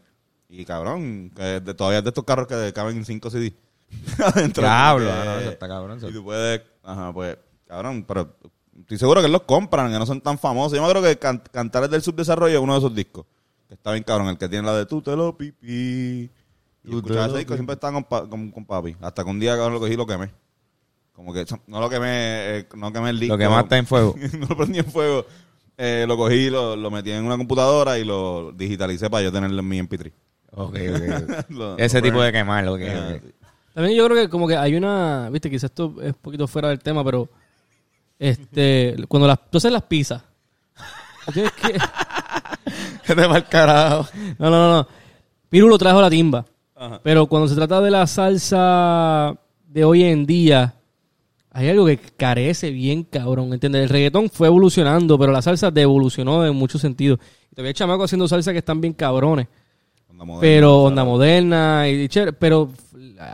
[0.50, 3.54] Y cabrón, que de, todavía es de estos carros que caben en 5 CD.
[4.24, 4.64] Adentro.
[4.64, 6.10] Diablo, ah, no, eso está cabrón, eso.
[6.10, 8.36] Y tú puedes, ajá, pues, cabrón, pero
[8.80, 10.74] estoy seguro que los compran, que no son tan famosos.
[10.76, 13.26] Yo me acuerdo que Can- Cantares del Subdesarrollo es uno de esos discos.
[13.68, 15.58] Que está bien cabrón, el que tiene la de tú te lo pipí.
[15.62, 16.28] Y
[16.84, 18.96] Tú te escuchaba lo ese disco siempre estaba con, pa- con, con papi.
[19.02, 20.30] Hasta que un día cabrón lo cogí y lo quemé.
[21.14, 22.08] Como que no lo quemé,
[22.60, 23.34] eh, no quemé el disco.
[23.36, 24.16] Lo que mata en fuego.
[24.40, 25.26] no lo prendí en fuego.
[25.78, 29.60] Eh, lo cogí, lo, lo metí en una computadora y lo digitalicé para yo tenerlo
[29.62, 30.12] en mi MP3.
[30.56, 31.50] Ok, ok.
[31.50, 33.18] Lo- Ese lo tipo de quemar, Ah.
[33.74, 36.70] También yo creo que como que hay una, viste, quizás esto es un poquito fuera
[36.70, 37.28] del tema, pero
[38.18, 40.24] este, cuando las, tú haces las pizzas,
[41.26, 41.74] tú tienes que,
[43.06, 44.08] ¿Qué te va el carajo?
[44.40, 44.88] no, no, no, no,
[45.50, 47.02] Pirulo trajo la timba, Ajá.
[47.04, 49.36] pero cuando se trata de la salsa
[49.68, 50.76] de hoy en día,
[51.52, 53.84] hay algo que carece bien cabrón, ¿entiendes?
[53.84, 57.20] El reggaetón fue evolucionando, pero la salsa devolucionó en muchos sentidos.
[57.52, 59.48] Y todavía hay chamacos haciendo salsa que están bien cabrones.
[60.16, 60.88] Onda moderna, pero ¿sabes?
[60.88, 62.70] onda moderna y chévere, pero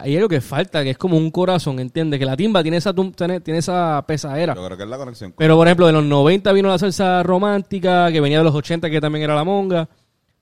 [0.01, 2.19] hay algo que falta, que es como un corazón, ¿entiendes?
[2.19, 4.53] Que la timba tiene esa tiene, tiene esa pesadera.
[4.55, 5.33] Yo creo que es la conexión.
[5.37, 8.89] Pero por ejemplo, de los 90 vino la salsa romántica, que venía de los 80
[8.89, 9.87] que también era la monga,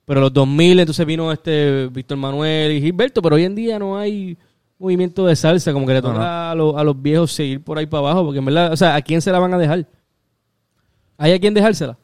[0.04, 3.96] pero los 2000 entonces vino este Víctor Manuel y Gilberto, pero hoy en día no
[3.98, 4.36] hay
[4.78, 7.76] movimiento de salsa, como que le No, toca a, los, a los viejos seguir por
[7.78, 9.86] ahí para abajo, porque en verdad, o sea, ¿a quién se la van a dejar?
[11.18, 11.98] ¿Hay a quién dejársela?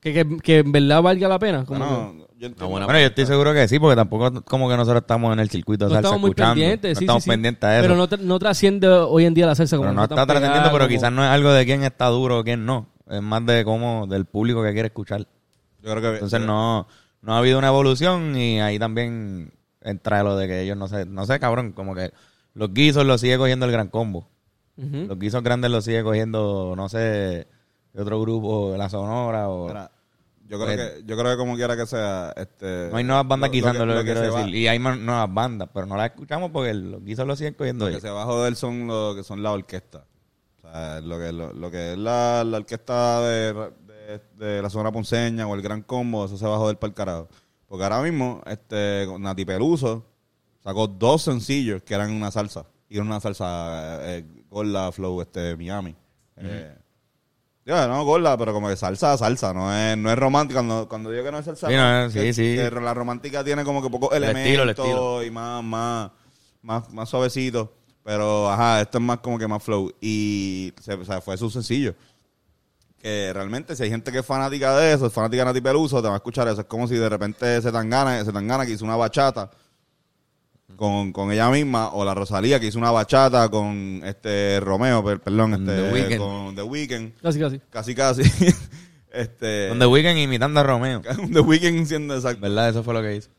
[0.00, 1.64] Que, que, que en verdad valga la pena.
[1.64, 5.02] Como que- Bueno, yo Bueno, yo estoy seguro que sí, porque tampoco como que nosotros
[5.02, 6.54] estamos en el circuito de no salsa estamos muy escuchando.
[6.54, 7.30] pendientes, no sí, estamos sí, sí.
[7.30, 7.82] pendientes a eso.
[7.84, 10.70] Pero no, tra- no trasciende hoy en día la salsa como Pero no está trascendiendo,
[10.72, 12.88] pero como- quizás no es algo de quién está duro o quién no.
[13.08, 15.20] Es más de cómo, del público que quiere escuchar.
[15.82, 16.86] Yo creo que Entonces no,
[17.20, 21.06] no ha habido una evolución y ahí también entra lo de que ellos no sé,
[21.06, 22.12] no sé, cabrón, como que
[22.54, 24.28] los guisos los sigue cogiendo el gran combo.
[24.76, 29.68] Los guisos grandes los sigue cogiendo, no sé, de otro grupo, la Sonora o...
[30.52, 33.48] yo creo que yo creo que como quiera que sea este no hay nuevas bandas
[33.48, 34.54] lo- guisando, lo, lo que quiero va- decir.
[34.54, 37.88] Y hay más nuevas bandas, pero no las escuchamos porque los guisos los siguen cogiendo
[37.88, 40.04] lo que se va a joder son lo que son la orquesta.
[40.58, 44.70] O sea, lo que lo, lo que es la, la orquesta de, de, de la
[44.70, 47.28] zona ponceña o el Gran Combo, eso se va a joder para el carajo.
[47.66, 50.04] Porque ahora mismo este Nati Peluso
[50.62, 52.66] sacó dos sencillos que eran una salsa.
[52.88, 55.96] Y era una salsa eh, Gorda Flow este Miami.
[56.36, 56.76] Eh,
[57.64, 60.60] ya, no Gorda, pero como que salsa, salsa, no es, no es romántica.
[60.60, 62.56] Cuando, cuando digo que no es salsa, Sí, no, que- sí, sí.
[62.56, 65.22] que la romántica tiene como que pocos El elementos estilo, el estilo.
[65.24, 66.10] y más, más,
[66.62, 67.72] más, más suavecito.
[68.04, 69.92] Pero, ajá, esto es más como que más flow.
[70.00, 71.94] Y se, o sea, fue su sencillo.
[73.00, 76.00] Que realmente, si hay gente que es fanática de eso, es fanática de Nati Peluso,
[76.02, 76.60] te va a escuchar eso.
[76.62, 79.50] Es como si de repente se tan gana, se tan gana que hizo una bachata
[80.76, 85.20] con, con ella misma, o la Rosalía que hizo una bachata con este Romeo, per-
[85.20, 86.18] perdón, Con este, The Weeknd.
[86.18, 87.12] con The Weeknd.
[87.22, 87.60] Casi, casi.
[87.70, 88.22] Casi, casi.
[89.12, 91.00] este, Donde Weekend imitando a Romeo.
[91.32, 92.40] The Weeknd siendo exacto.
[92.40, 92.70] ¿Verdad?
[92.70, 93.30] Eso fue lo que hizo.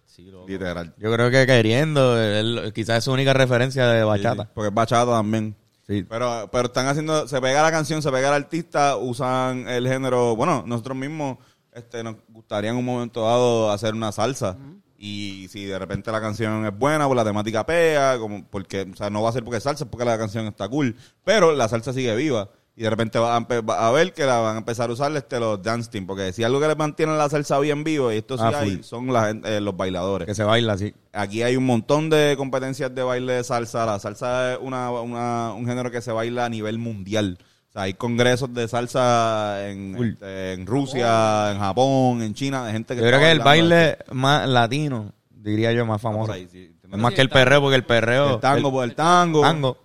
[0.48, 0.94] Literal.
[0.98, 4.44] Yo creo que queriendo, él- quizás es su única referencia de bachata.
[4.44, 5.56] Sí, porque es bachata también.
[5.88, 6.06] Sí.
[6.08, 10.36] Pero, pero están haciendo, se pega la canción, se pega el artista, usan el género,
[10.36, 11.38] bueno, nosotros mismos
[11.74, 14.56] este, nos gustaría en un momento dado hacer una salsa.
[15.06, 18.96] Y si de repente la canción es buena, pues la temática pega, como porque, o
[18.96, 20.96] sea, no va a ser porque es salsa, es porque la canción está cool.
[21.26, 22.50] Pero la salsa sigue viva.
[22.78, 24.94] Y de repente va a, empe- va a ver que la van a empezar a
[24.94, 26.08] usar este, los dance team.
[26.08, 28.78] Porque si algo que le mantiene la salsa bien viva, y esto sí Ah, hay,
[28.78, 28.82] full.
[28.84, 30.26] son la eh, los bailadores.
[30.26, 30.94] Que se baila así.
[31.12, 33.86] Aquí hay un montón de competencias de baile de salsa.
[33.86, 37.38] La salsa es una, una- un género que se baila a nivel mundial.
[37.74, 42.72] O sea, hay congresos de salsa en, este, en Rusia, en Japón, en China, de
[42.72, 46.34] gente que Yo creo que el baile más latino, diría yo, más por famoso.
[46.34, 46.72] ahí, sí.
[46.92, 48.36] Es más que el perreo, porque el perreo...
[48.36, 49.42] El tango el por el tango.
[49.42, 49.78] tango.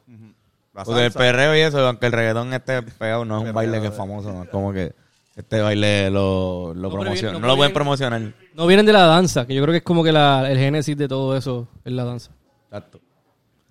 [0.85, 3.87] Porque el perreo y eso, aunque el reggaetón esté pegado, no es un baile que
[3.87, 4.33] es famoso.
[4.33, 4.44] ¿no?
[4.51, 4.92] Como que
[5.35, 7.31] este baile lo, lo No, promociona.
[7.31, 8.20] bien, No, no lo pueden promocionar.
[8.55, 10.94] No vienen de la danza, que yo creo que es como que la, el génesis
[10.96, 12.31] de todo eso es la danza.
[12.66, 13.01] Exacto.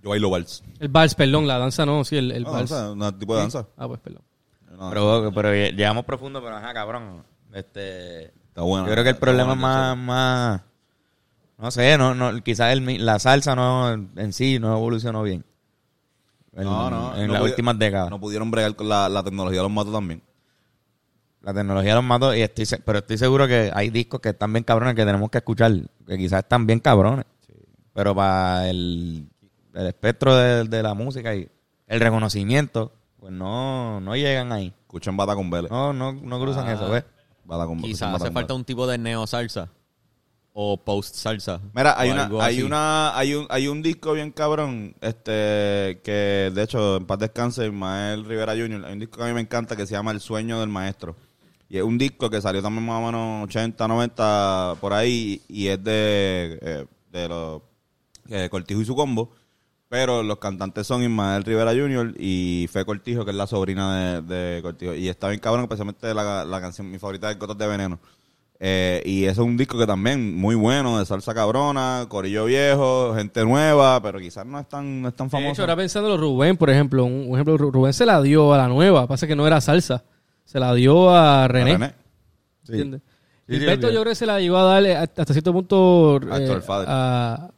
[0.07, 0.63] Yo bailo vals.
[0.79, 2.69] El vals, perdón, la danza no, sí, el, el No, vals.
[2.69, 3.67] danza, un tipo de danza.
[3.75, 4.21] Ah, pues perdón.
[4.79, 7.23] No, Pero, pero llegamos profundo, pero ajá, cabrón.
[7.53, 8.85] Este, está bueno.
[8.87, 10.61] yo creo que el problema es más, más,
[11.57, 15.43] no sé, no, no, quizás el mi- la salsa no en sí no evolucionó bien.
[16.53, 17.17] En, No, no.
[17.17, 18.09] en no las pudi- últimas décadas.
[18.09, 20.21] No pudieron bregar con la, la tecnología, los mató también.
[21.41, 24.53] La tecnología los mató y estoy, se- pero estoy seguro que hay discos que están
[24.53, 25.71] bien cabrones que tenemos que escuchar,
[26.05, 27.25] que quizás están bien cabrones.
[27.93, 29.27] Pero para el,
[29.77, 31.47] el espectro de, de la música y
[31.87, 34.73] el reconocimiento, pues no, no llegan ahí.
[34.81, 35.71] Escuchen Bata con Vélez.
[35.71, 36.73] No, no, no cruzan Ah.
[36.73, 37.03] eso, ¿ves?
[37.45, 39.69] Bata con Quizás hace con falta un tipo de neo salsa
[40.53, 41.61] o post salsa.
[41.73, 42.63] Mira, hay una, hay así.
[42.63, 47.67] una, hay un, hay un disco bien cabrón, este, que de hecho, en paz descanse,
[47.67, 50.19] Ismael Rivera Jr., hay un disco que a mí me encanta que se llama El
[50.19, 51.15] Sueño del Maestro.
[51.69, 55.67] Y es un disco que salió también más o menos 80, 90, por ahí, y
[55.67, 57.61] es de, eh, de los
[58.29, 59.29] eh, Cortijo y su combo.
[59.89, 62.13] Pero los cantantes son Ismael Rivera Jr.
[62.19, 64.21] y Fe Cortijo, que es la sobrina de,
[64.55, 64.93] de Cortijo.
[64.93, 67.99] Y está bien cabrón, especialmente la, la canción, mi favorita es Gotas de Veneno.
[68.59, 73.13] Eh, y ese es un disco que también muy bueno, de salsa cabrona, corillo viejo,
[73.15, 75.61] gente nueva, pero quizás no es tan, no es tan De hecho, famoso.
[75.61, 78.57] ahora pensando en Rubén, por ejemplo, un, un ejemplo, Ru- Rubén se la dio a
[78.57, 80.03] la nueva, pasa que no era salsa,
[80.43, 81.73] se la dio a René.
[81.73, 81.93] René.
[82.67, 83.01] ¿entiendes?
[83.47, 83.93] Sí, sí, Gilberto sí.
[83.93, 87.51] yo creo que se la llevó a darle hasta cierto punto A eh, Fader.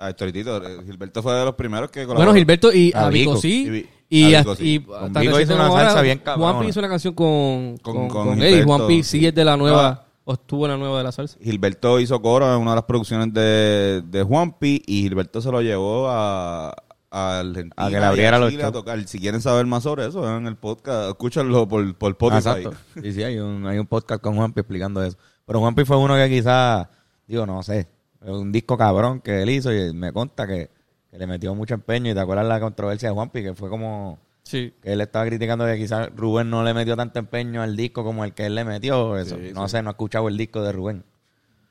[0.00, 2.34] A- Ah, Historitito, eh, Gilberto fue de los primeros que bueno colaboró.
[2.36, 3.36] Gilberto y A Vico.
[3.36, 4.64] Sí Y y, a Vico, sí.
[4.88, 6.52] y hasta Vico hizo una ahora, salsa bien cabrona.
[6.52, 9.44] Juanpi hizo una canción con Con- con, con con él y Juanpi sí es de
[9.44, 10.06] la nueva Ah.
[10.24, 12.84] o estuvo en la nueva de la salsa Gilberto hizo coro en una de las
[12.84, 16.74] producciones de, de Juanpi y Gilberto se lo llevó a,
[17.10, 19.06] a Argentina A que le abriera y los a tocar.
[19.06, 22.48] Si quieren saber más sobre eso, vean el podcast, escúchanlo por, por Spotify.
[22.48, 22.78] Ah, Exacto.
[23.02, 25.16] Sí, sí, hay un, hay un podcast con Juanpi explicando eso.
[25.46, 26.86] Pero Juanpi fue uno que quizás,
[27.26, 27.88] digo, no sé,
[28.22, 30.70] un disco cabrón que él hizo y me conta que,
[31.10, 32.10] que le metió mucho empeño.
[32.10, 35.64] Y te acuerdas la controversia de Juanpi, que fue como sí que él estaba criticando
[35.66, 38.64] que quizás Rubén no le metió tanto empeño al disco como el que él le
[38.64, 39.16] metió.
[39.18, 39.36] Eso.
[39.36, 39.72] Sí, no sí.
[39.72, 41.04] sé, no he escuchado el disco de Rubén.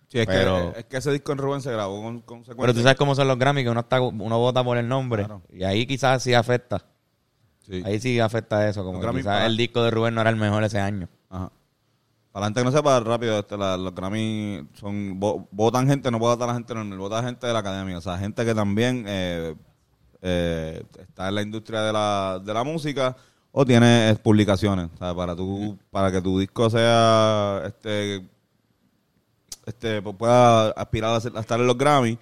[0.07, 2.73] Sí, es, Pero- que, es que ese disco en Rubén se grabó con, con Pero
[2.73, 5.23] tú sabes cómo son los Grammy, que uno está uno vota por el nombre.
[5.25, 5.43] Claro.
[5.53, 6.83] Y ahí quizás sí afecta.
[7.61, 7.83] Sí.
[7.85, 8.83] Ahí sí afecta eso.
[8.83, 11.07] Como que quizás para- el disco de Rubén no era el mejor ese año.
[12.31, 16.11] Para la gente que no sepa rápido, este, la- los Grammy son vo- votan gente,
[16.11, 19.03] no votar la gente normal, vota gente de la academia, o sea, gente que también
[19.07, 19.55] eh,
[20.21, 23.15] eh, está en la industria de la, de la música
[23.51, 28.23] o tiene eh, publicaciones, o sea, para tu, para que tu disco sea este
[29.65, 32.17] este pues, pueda aspirar a, ser- a estar en los Grammy,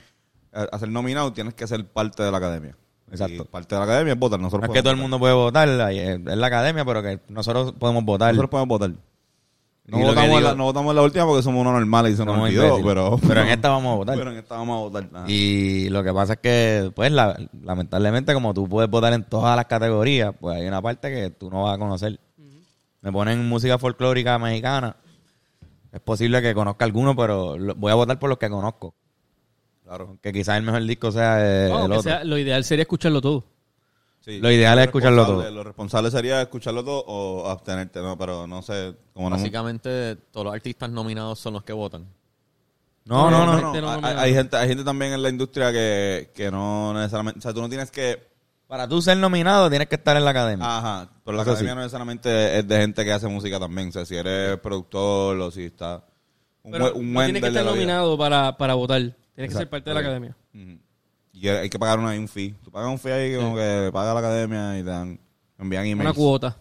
[0.54, 2.76] a, a ser nominado, tienes que ser parte de la academia.
[3.10, 3.43] Exacto.
[3.43, 5.34] Y parte de la academia es votar, nosotros No es que todo el mundo puede
[5.34, 8.34] votar, es la academia, pero que nosotros podemos votar.
[8.34, 8.91] Nosotros podemos votar.
[9.88, 12.17] No votamos, en la, digo- no votamos en la última porque somos unos normales y
[12.17, 14.17] se nos Somos olvidó, pero, Pero en esta vamos a votar.
[14.17, 15.10] Pero en esta vamos a votar.
[15.13, 15.32] Ajá.
[15.32, 19.56] Y lo que pasa es que, pues, la- lamentablemente, como tú puedes votar en todas
[19.56, 22.19] las categorías, pues hay una parte que tú no vas a conocer.
[23.02, 24.97] Me ponen música folclórica mexicana.
[25.93, 28.93] Es posible que conozca alguno, pero lo- voy a votar por los que conozco.
[29.86, 30.17] Claro.
[30.21, 31.38] Que quizás el mejor disco sea
[31.69, 32.02] No, el otro.
[32.04, 33.45] sea- lo ideal sería escucharlo todo
[34.28, 34.40] Sí.
[34.42, 35.50] Lo ideal es escucharlo todo.
[35.50, 38.94] Lo responsable sería escucharlo todo o abstenerte, no, pero no sé.
[39.13, 42.06] Como no, Básicamente, todos los artistas nominados son los que votan.
[43.06, 43.54] No, no, no.
[43.62, 47.40] no, gente no Hay, gente, hay gente también en la industria que, que no necesariamente.
[47.40, 48.28] O sea, tú no tienes que.
[48.68, 50.78] Para tú ser nominado tienes que estar en la academia.
[50.78, 51.10] Ajá.
[51.24, 51.76] Pero la Eso academia sí.
[51.78, 53.88] no necesariamente es de gente que hace música también.
[53.88, 56.04] O sea, si eres productor o si está.
[56.63, 59.00] Un, pero buen- un no buen tienes que estar nominado para, para votar
[59.36, 60.80] tienes que ser parte de la academia Ujú.
[61.39, 62.56] Y hay que pagar una, un fee.
[62.63, 65.19] Tú pagas un fee ahí como que paga la academia y te dan,
[65.60, 66.10] envían emails.
[66.10, 66.58] una cuota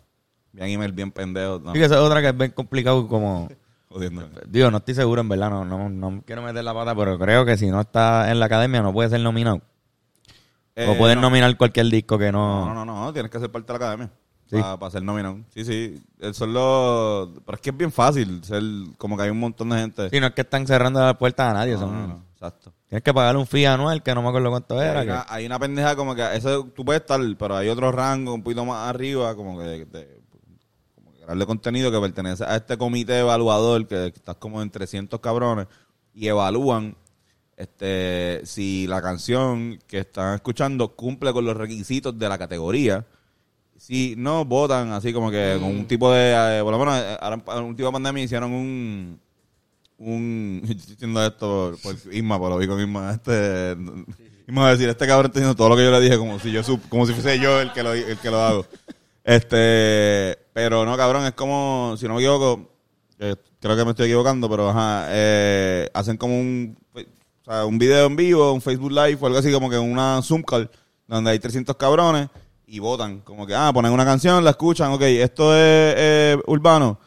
[0.52, 1.62] Envían emails bien pendejos.
[1.62, 3.48] No, que esa es otra que es bien complicado como...
[3.88, 4.28] jodiendo.
[4.46, 7.46] Digo, no estoy seguro en verdad, no, no, no quiero meter la pata, pero creo
[7.46, 9.62] que si no está en la academia no puede ser nominado.
[10.74, 11.22] Eh, o pueden no.
[11.22, 12.74] nominar cualquier disco que No, no...
[12.74, 14.10] no, no, no, tienes que ser parte de la academia.
[14.44, 14.56] Sí.
[14.60, 15.38] Para, ser nominado.
[15.54, 16.02] Sí, sí.
[16.20, 17.32] Eso es lo...
[17.44, 18.62] Pero es que es bien fácil ser...
[18.98, 20.10] Como que hay un montón de gente.
[20.10, 21.72] Sí, no es que están cerrando las puertas a nadie.
[21.72, 22.72] No, son, no, no, exacto.
[22.96, 25.00] Tienes que pagar un fee anual que no me acuerdo cuánto era.
[25.00, 26.22] hay, que- una, hay una pendeja como que...
[26.34, 29.84] Eso tú puedes estar, pero hay otro rango un poquito más arriba, como que...
[29.84, 30.20] de-
[30.94, 34.70] como que darle contenido que pertenece a este comité evaluador que, que estás como en
[34.70, 35.66] 300 cabrones
[36.14, 36.96] y evalúan
[37.58, 43.04] este si la canción que están escuchando cumple con los requisitos de la categoría
[43.76, 47.16] si no votan así como que con un tipo de eh, por lo menos eh,
[47.20, 49.20] ahora en un tipo de pandemia hicieron un
[49.98, 53.76] un yo estoy diciendo esto por, Isma por lo vi con Isma este
[54.46, 56.38] Isma va a decir este cabrón está diciendo todo lo que yo le dije como
[56.38, 58.66] si yo como si fuese yo el que lo el que lo hago.
[59.24, 62.70] Este pero no cabrón es como si no me equivoco
[63.18, 67.78] que creo que me estoy equivocando, pero ajá, eh, hacen como un, o sea, un
[67.78, 70.70] video en vivo, un Facebook Live o algo así como que una Zoom call,
[71.06, 72.28] donde hay 300 cabrones
[72.66, 76.98] y votan, como que, ah, ponen una canción, la escuchan, ok, esto es eh, urbano,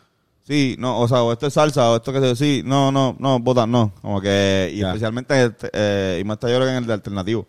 [0.50, 3.16] sí, no, o sea, o esto es salsa, o esto que se sí, no, no,
[3.20, 6.72] no, votan, no, como que, y especialmente, este, eh, y más está yo creo que
[6.72, 7.48] en el de alternativo.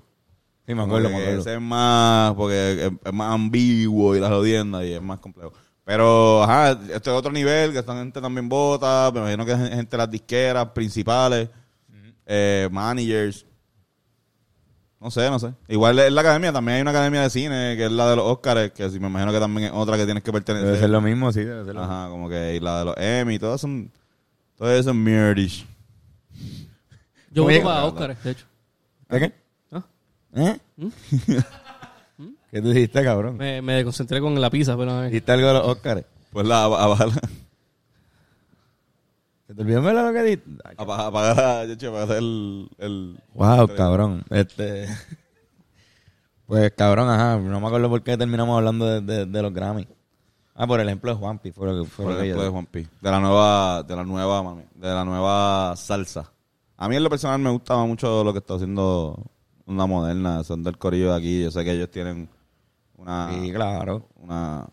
[0.66, 1.40] Sí, me acuerdo, me acuerdo.
[1.40, 5.52] Ese es más, porque es, es más ambiguo y las jodiendas y es más complejo.
[5.82, 9.58] Pero, ajá, este es otro nivel, que esta gente también vota, me imagino que es
[9.58, 11.48] gente de las disqueras principales,
[12.26, 13.46] eh, managers.
[15.00, 15.54] No sé, no sé.
[15.68, 18.26] Igual en la academia, también hay una academia de cine, que es la de los
[18.26, 20.66] Oscars, que sí me imagino que también es otra que tienes que pertenecer.
[20.66, 21.94] Debe ser lo mismo, sí, debe ser lo mismo.
[21.94, 23.90] Ajá, como que y la de los Emmy, todas son,
[24.58, 25.66] todo eso es mierdish.
[27.30, 27.84] Yo voto para cabrón.
[27.94, 28.46] Oscar, de hecho.
[29.08, 29.32] ¿De qué?
[29.72, 29.84] ¿Ah?
[30.34, 30.58] ¿Eh?
[32.50, 33.38] ¿Qué tú dijiste, cabrón?
[33.38, 35.02] Me, me concentré con la pizza, pero...
[35.02, 36.04] eh, ¿Dijiste algo de los Oscars?
[36.32, 37.08] Pues la, apagar
[39.50, 40.50] ¿Se te olvidó lo que dijiste?
[40.78, 44.22] apagar el, el, Wow, cabrón.
[44.30, 44.86] Este.
[46.46, 47.36] Pues cabrón, ajá.
[47.38, 49.86] No me acuerdo por qué terminamos hablando de, de- de los Grammy.
[50.54, 51.50] Ah, por el ejemplo de Juanpi.
[51.52, 52.52] Fue lo que fue Por yo ejemplo de dije.
[52.52, 52.88] Juan P.
[53.00, 56.30] De la nueva, de la nueva, mami, de la nueva salsa.
[56.76, 59.16] A mí en lo personal me gustaba mucho lo que está haciendo
[59.66, 61.42] una moderna, son del corillo de aquí.
[61.44, 62.28] Yo sé que ellos tienen
[62.96, 64.08] una, Sí, claro.
[64.16, 64.66] una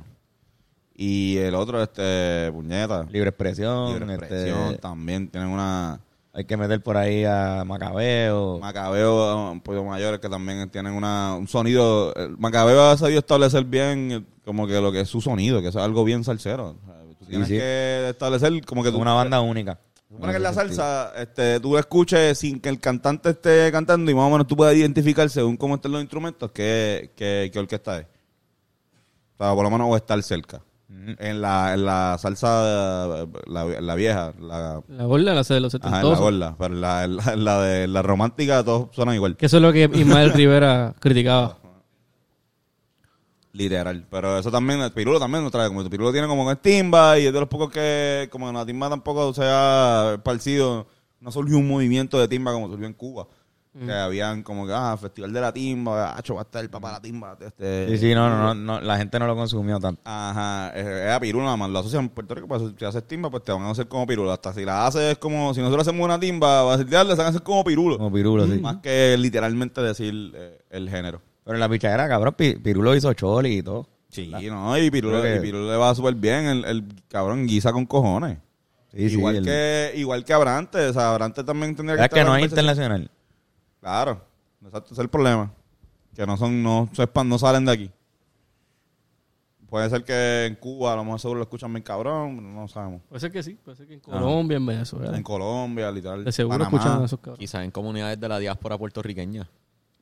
[0.97, 3.93] y el otro, este, puñeta, Libre expresión.
[3.93, 6.01] libre este, expresión, también tienen una
[6.37, 8.59] hay que meter por ahí a Macabeo.
[8.59, 12.13] Macabeo, un poquito mayores que también tienen una, un sonido.
[12.37, 16.03] Macabeo ha sabido establecer bien como que lo que es su sonido, que es algo
[16.03, 16.75] bien salsero.
[17.17, 17.55] Tú tienes sí.
[17.55, 19.79] que establecer como que tú, una banda única.
[20.09, 24.13] Supone que en la salsa, este, tú escuches sin que el cantante esté cantando y
[24.13, 27.97] más o menos tú puedas identificar según cómo estén los instrumentos qué, qué, qué orquesta
[27.97, 28.05] es.
[29.39, 30.61] O sea, por lo menos o estar cerca.
[30.89, 35.57] En la, en la salsa, la, la vieja, la, La gorda, la de los ajá,
[35.57, 36.19] en la setentosos.
[36.19, 39.35] gorda, pero en la, en la, en la de la romántica todos suenan igual.
[39.35, 41.57] Que eso es lo que Ismael Rivera criticaba.
[43.51, 44.05] Literal.
[44.09, 45.67] Pero eso también, el pirulo también nos trae.
[45.67, 48.55] Como el pirulo tiene como es timba y es de los pocos que, como en
[48.55, 50.87] la timba tampoco se ha esparcido,
[51.19, 53.27] no surgió un movimiento de timba como surgió en Cuba.
[53.85, 56.87] Que habían como que, ah, festival de la timba, ah, va a estar el papá
[56.89, 57.37] de la timba.
[57.39, 60.01] Este, Sí, sí, no, no, no, no, la gente no lo consumió tanto.
[60.05, 61.69] Ajá, es, es a pirulo nada más.
[61.69, 64.07] Lo asocian en Puerto Rico, pues si haces timba, pues te van a hacer como
[64.07, 64.31] pirulo.
[64.31, 67.19] Hasta si la haces como, si nosotros hacemos una timba, vas a decir, le van
[67.25, 67.97] a hacer como pirulo.
[67.97, 68.59] Como Pirulo, sí.
[68.59, 71.21] Más que literalmente decir eh, el género.
[71.43, 73.87] Pero en la pichadera, cabrón, Pi- Pirulo hizo choli y todo.
[74.09, 76.45] Sí, no, y Pirulo, Creo que- y Pirulo le va súper bien.
[76.45, 78.37] El, el cabrón guisa con cojones.
[78.93, 80.87] Sí, sí, igual, el- que, igual que Abrante.
[80.87, 83.11] O sea, Abrante también tendría que Es estar que no es internacional.
[83.87, 84.21] Claro.
[84.65, 85.49] Exacto, ese es el problema.
[86.13, 87.91] Que no son, no sepan, no salen de aquí.
[89.69, 93.01] Puede ser que en Cuba a lo mejor seguro lo escuchan bien cabrón, no sabemos.
[93.07, 95.15] Puede ser que sí, puede ser que en Colombia, en Venezuela.
[95.15, 96.25] En Colombia, literal.
[96.25, 96.77] De seguro Panamá.
[96.77, 97.39] escuchan a esos cabrones.
[97.39, 99.49] Quizás en comunidades de la diáspora puertorriqueña.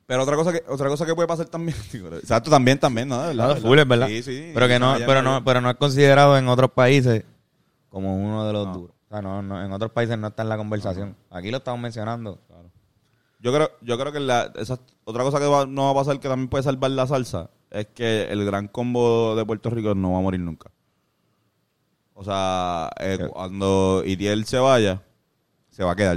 [0.06, 1.76] Pero otra cosa que, otra cosa que puede pasar también.
[2.14, 3.20] Exacto, también, también, ¿no?
[3.22, 4.06] De verdad, Claro, es verdad.
[4.08, 4.50] Sí, sí.
[4.52, 7.24] Pero que no, allá pero en no, pero no es considerado en otros países
[7.88, 8.72] como uno de los No.
[8.74, 8.96] duros.
[9.06, 11.14] O sea, no, no, en otros países no está en la conversación.
[11.30, 12.40] Aquí lo estamos mencionando.
[13.46, 16.18] Yo creo, yo creo que la, esa, otra cosa que va- no va a pasar
[16.18, 20.12] que también puede salvar la salsa es que el gran combo de Puerto Rico no
[20.12, 20.70] va a morir nunca.
[22.14, 25.00] O sea, eh, cuando Itiel se vaya,
[25.70, 26.16] se va a quedar.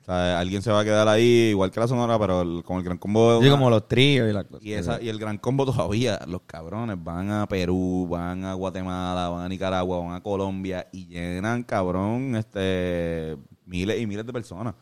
[0.00, 2.78] O sea, alguien se va a quedar ahí, igual que la Sonora, pero el- como
[2.80, 3.40] el gran combo...
[3.42, 4.58] Sí, como los tríos y la cosa.
[4.64, 9.28] y, esa, y el gran combo todavía, los cabrones van a Perú, van a Guatemala,
[9.28, 14.74] van a Nicaragua, van a Colombia y llenan, cabrón, este miles y miles de personas.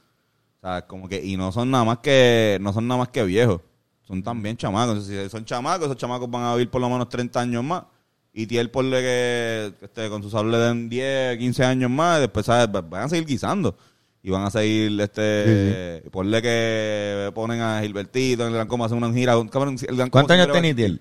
[0.66, 3.22] O sea, como que, y no son nada más que, no son nada más que
[3.22, 3.60] viejos.
[4.02, 5.04] Son también chamacos.
[5.06, 7.84] Si son chamacos, esos chamacos van a vivir por lo menos 30 años más.
[8.32, 12.22] Y Tiel ponle que este, con sus sable le den 10, 15 años más, y
[12.22, 12.66] después ¿sabes?
[12.74, 13.76] Va- van a seguir guisando.
[14.24, 18.98] Y van a seguir, este, ponle que ponen a Gilbertito en el Gran Combo, hacen
[18.98, 19.34] una gira.
[19.48, 20.74] Cabrón, el Gran Combo ¿Cuántos años tenía.
[20.74, 21.00] Tiel?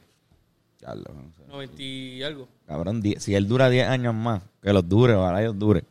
[0.80, 1.42] Ya lo- no sé.
[1.50, 2.48] 90 y algo.
[2.68, 5.84] Cabrón, die- si él dura 10 años más, que los dure, ojalá ellos dure.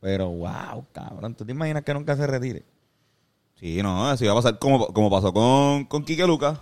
[0.00, 2.62] Pero, wow, cabrón, ¿tú te imaginas que nunca se retire?
[3.54, 6.58] Sí, no, así va a pasar como, como pasó con, con Quique Lucas,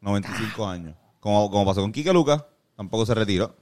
[0.00, 0.94] 95 años.
[1.20, 2.44] Como, como pasó con Quique Lucas,
[2.76, 3.54] tampoco se retiró.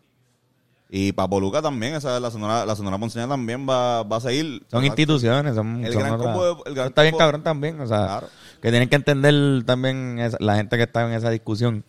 [0.90, 4.62] Y Papo Lucas también, esa la sonora, la sonora Ponceña también va, va a seguir.
[4.70, 7.80] Son instituciones, son, El son gran combo de- el gran Está bien combo- cabrón también,
[7.80, 8.28] o sea, Claro.
[8.60, 11.82] que tienen que entender también esa- la gente que está en esa discusión.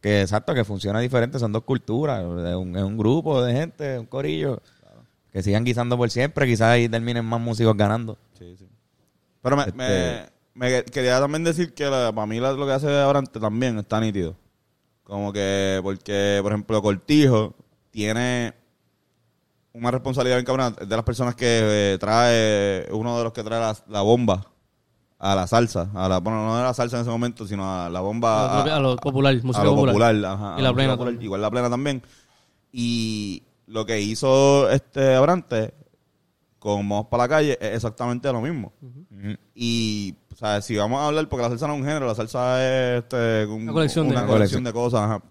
[0.00, 3.98] Que exacto, que funciona diferente, son dos culturas, es un, es un grupo de gente,
[3.98, 4.62] un corillo,
[5.32, 8.16] que sigan guisando por siempre, quizás ahí terminen más músicos ganando.
[8.38, 8.68] Sí, sí.
[9.42, 12.88] Pero me, Este- me- me quería también decir que la- para mí lo que hace
[13.00, 14.34] Abrante también está nítido.
[15.04, 17.54] Como que, porque, por ejemplo, Cortijo
[17.90, 18.54] tiene
[19.72, 21.46] una responsabilidad bien cabrona de las personas que
[21.92, 24.46] eh, trae, uno de los que trae la, la bomba
[25.18, 27.88] a la salsa, a la, bueno, no de la salsa en ese momento, sino a
[27.88, 28.62] la bomba.
[28.62, 30.14] A lo- a lo popular, música a lo popular.
[30.24, 31.22] ajá, Y a la plena popular.
[31.22, 32.02] Igual la plena también.
[32.72, 35.74] Y lo que hizo este Abrante
[36.58, 38.72] con Vamos para la calle es exactamente lo mismo.
[39.54, 42.14] Y, o sea, si vamos a hablar, porque la salsa no es un género, la
[42.14, 45.00] salsa es este, un- Una colección de- una colección de cosas.
[45.02, 45.22] ajá.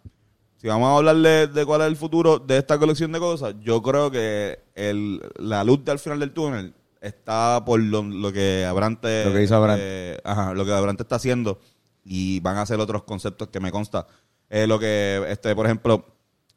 [0.58, 3.82] Si vamos a hablarle de cuál es el futuro de esta colección de cosas, yo
[3.84, 8.66] creo que el, la luz de al final del túnel está por lo, lo que
[8.66, 9.26] Abrante...
[9.26, 9.84] Lo que hizo Abrante.
[9.86, 11.60] eh, ajá, lo que Abrante está haciendo
[12.04, 14.08] y van a hacer otros conceptos que me consta.
[14.50, 16.04] Eh, lo que, este por ejemplo,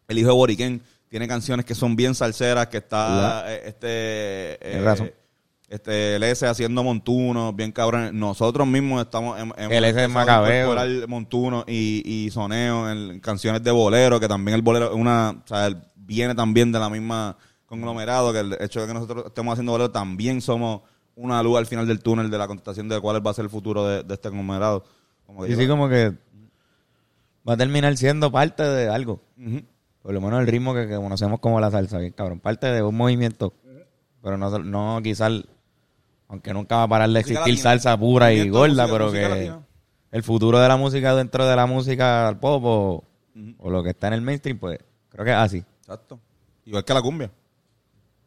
[0.06, 4.58] el hijo de Boriquén tiene canciones que son bien salseras, que está eh, este...
[4.62, 5.10] Tienes razón.
[5.68, 8.18] Este, el S haciendo montunos, bien cabrón.
[8.18, 9.38] Nosotros mismos estamos...
[9.38, 10.62] hem- hemos El S es macabeo.
[10.72, 15.42] incorporar montuno y, y soneo en canciones de bolero, que también el bolero es una,
[15.44, 17.36] o sea, viene también de la misma
[17.66, 20.80] conglomerado, que el hecho de que nosotros estemos haciendo bolero también somos
[21.16, 23.50] una luz al final del túnel de la contestación de cuál va a ser el
[23.50, 24.84] futuro de, de este conglomerado.
[25.26, 26.14] Como que Y sí, como que
[27.46, 29.20] va a terminar siendo parte de algo.
[29.36, 29.62] Ujú.
[30.02, 32.40] Por lo menos el ritmo que, que conocemos como la salsa, bien cabrón.
[32.40, 33.52] Parte de un movimiento.
[34.22, 35.32] Pero no, no quizás,
[36.28, 37.70] aunque nunca va a parar de Música existir latina.
[37.82, 39.60] salsa pura y gorda, música- pero música que latina.
[40.12, 43.04] el futuro de la música dentro de la música al pop o,
[43.58, 44.78] o lo que está en el mainstream, pues
[45.10, 45.64] creo que es así.
[45.82, 46.18] Exacto.
[46.64, 47.30] Igual que la cumbia.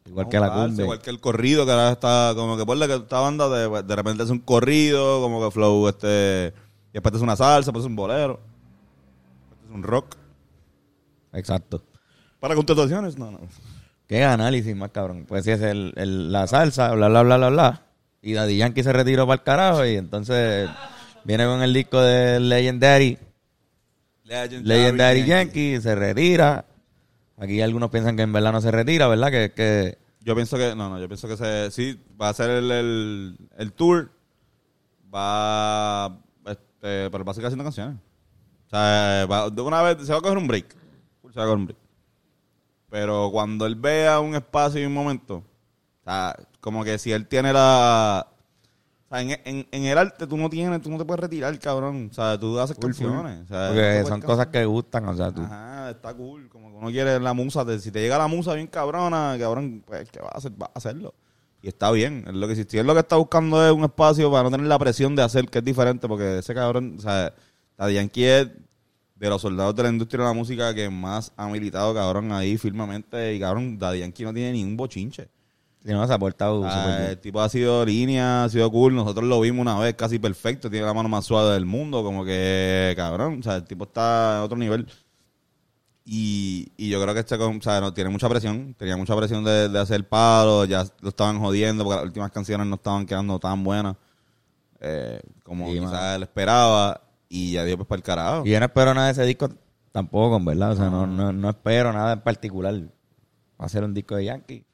[0.06, 0.82] Igual que la cumbia.
[0.84, 3.96] Igual que el corrido, que ahora está como que por que esta banda de, de
[3.96, 6.52] repente es un corrido, como que flow, este,
[6.90, 8.40] y después es una salsa, después es un bolero,
[9.50, 10.16] después es un rock.
[11.32, 11.82] Exacto.
[12.40, 13.40] Para contestaciones, no, no.
[14.06, 15.24] Qué análisis más cabrón.
[15.26, 17.82] Pues si es el, el- la salsa, bla, bla, bla, bla, bla.
[18.20, 20.68] Y Daddy Yankee se retiró para el carajo y entonces
[21.24, 23.18] viene con el disco de Legendary.
[24.24, 26.64] Legendary Yankee, se retira.
[27.38, 29.30] Aquí algunos piensan que en verdad no se retira, ¿verdad?
[29.30, 32.50] Que, que Yo pienso que, no, no, yo pienso que se, sí, va a ser
[32.50, 34.10] el, el, el tour,
[35.12, 37.96] va, este, pero va a seguir haciendo canciones.
[38.66, 40.76] O sea, va- de una vez, se va a coger un break.
[41.32, 41.76] Se break.
[42.90, 47.26] Pero cuando él vea un espacio y un momento, o sea, como que si él
[47.26, 48.26] tiene la...
[49.06, 51.58] O sea, en, en, en el arte tú no tienes, tú no te puedes retirar,
[51.58, 52.08] cabrón.
[52.10, 53.44] O sea, tú haces canciones.
[53.44, 55.42] O sea, porque son cosas que gustan, o sea, tú.
[55.42, 56.48] Ajá, está cool.
[56.48, 57.64] Como que uno quiere la musa.
[57.78, 60.52] si te llega la musa bien cabrona, cabrón, pues, ¿qué va a hacer?
[60.60, 61.14] Va a hacerlo.
[61.62, 62.24] Y está bien.
[62.32, 64.78] Lo que, si él lo que está buscando es un espacio para no tener la
[64.78, 67.32] presión de hacer, que es diferente, porque ese cabrón, o sea,
[67.78, 68.48] Daddy Yankee es
[69.26, 72.58] de los soldados de la industria de la música que más ha militado, cabrón, ahí
[72.58, 73.34] firmemente.
[73.34, 75.28] Y cabrón, Daddy Yankee no tiene ni un bochinche.
[75.84, 78.94] No, se ha portado Ah, el tipo ha sido línea, ha sido cool.
[78.96, 80.68] Nosotros lo vimos una vez casi perfecto.
[80.68, 82.02] Tiene la mano más suave del mundo.
[82.02, 83.38] Como que, cabrón.
[83.38, 84.88] O sea, el tipo está a otro nivel.
[86.04, 88.74] Y, y yo creo que este, o sea, no, tiene mucha presión.
[88.76, 90.64] Tenía mucha presión de, de hacer palo.
[90.64, 93.96] Ya lo estaban jodiendo porque las últimas canciones no estaban quedando tan buenas
[94.80, 97.00] eh, como Sí, quizás él esperaba.
[97.34, 98.42] Y ya dio pues para el carajo.
[98.44, 99.48] Y yo no espero nada de ese disco
[99.90, 100.72] tampoco, en verdad.
[100.72, 102.74] O sea, no, no, no espero nada en particular.
[103.58, 104.66] Va a ser un disco de Yankee.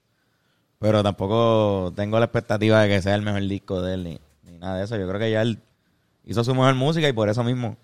[0.81, 4.59] Pero tampoco tengo la expectativa de que sea el mejor disco de él ni, ni
[4.59, 4.97] nada de eso.
[4.97, 5.61] Yo creo que ya él
[6.25, 7.77] hizo su mejor música y por eso mismo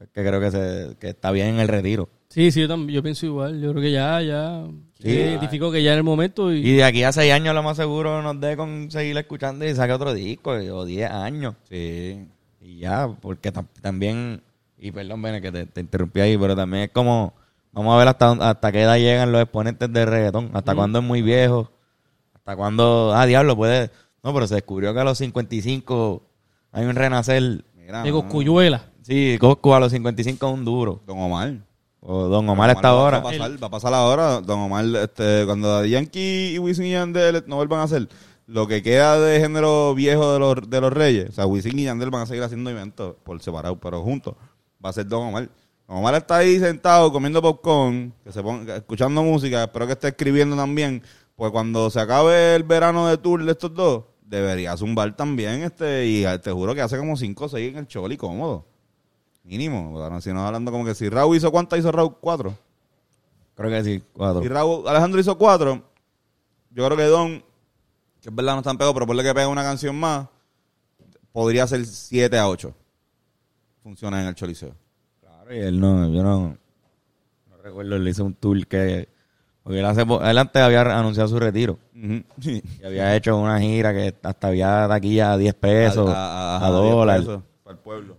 [0.00, 2.08] es que creo que, se, que está bien en el retiro.
[2.30, 3.60] Sí, sí, yo, también, yo pienso igual.
[3.60, 4.64] Yo creo que ya, ya.
[4.98, 5.10] Sí.
[5.10, 6.50] identifico que ya en el momento.
[6.50, 9.66] Y, Y de aquí a seis años lo más seguro nos dé con seguir escuchando
[9.66, 10.52] y saque otro disco.
[10.52, 11.54] O diez años.
[11.68, 12.26] Sí.
[12.70, 14.42] Y ya, porque tam- también,
[14.78, 17.34] y perdón, Bene, que te, te interrumpí ahí, pero también es como,
[17.72, 21.04] vamos a ver hasta, hasta qué edad llegan los exponentes de reggaetón, hasta cuándo es
[21.04, 21.68] muy viejo,
[22.34, 23.90] hasta cuándo, ah, diablo, puede,
[24.22, 26.22] no, pero se descubrió que a los 55
[26.70, 28.82] hay un renacer, Mira, de Coscuyuela.
[29.02, 31.54] sí, Coscu a los 55 es un duro, Don Omar.
[31.98, 35.44] o Don Omar está ahora, Va a, pasar, va a pasar ahora, Don Omar, este,
[35.44, 38.08] cuando Yankee y Wisin y Yandel no vuelvan a hacer
[38.50, 41.84] lo que queda de género viejo de los, de los reyes, o sea, Wisin y
[41.84, 44.34] Yandel van a seguir haciendo eventos por separado, pero juntos,
[44.84, 45.48] va a ser Don Omar.
[45.86, 50.08] Don Omar está ahí sentado comiendo popcorn, que se ponga, escuchando música, espero que esté
[50.08, 51.00] escribiendo también,
[51.36, 56.06] pues cuando se acabe el verano de tour de estos dos, debería zumbar también, este,
[56.06, 58.66] y te juro que hace como 5 o 6 en el choli cómodo.
[59.44, 62.52] Mínimo, bueno, si no hablando como que si Raúl hizo cuántas, hizo Raúl cuatro.
[63.54, 64.42] creo que sí, cuatro.
[64.44, 65.84] Y Raúl, Alejandro hizo cuatro.
[66.72, 67.49] Yo creo que Don,
[68.20, 70.26] que es verdad no están pegados, pero ponle que pega una canción más,
[71.32, 72.74] podría ser 7 a 8.
[73.82, 74.74] Funciona en el Choliseo.
[75.20, 76.56] Claro, y él no, yo no,
[77.48, 79.08] no recuerdo, él hizo un tour que,
[79.62, 81.78] porque él, hace, él antes había anunciado su retiro.
[82.40, 82.62] Sí.
[82.80, 86.70] Y había hecho una gira que hasta había taquilla a 10 pesos, a, a- a-
[86.70, 87.18] dólar.
[87.20, 88.16] 10 pesos Para el pueblo.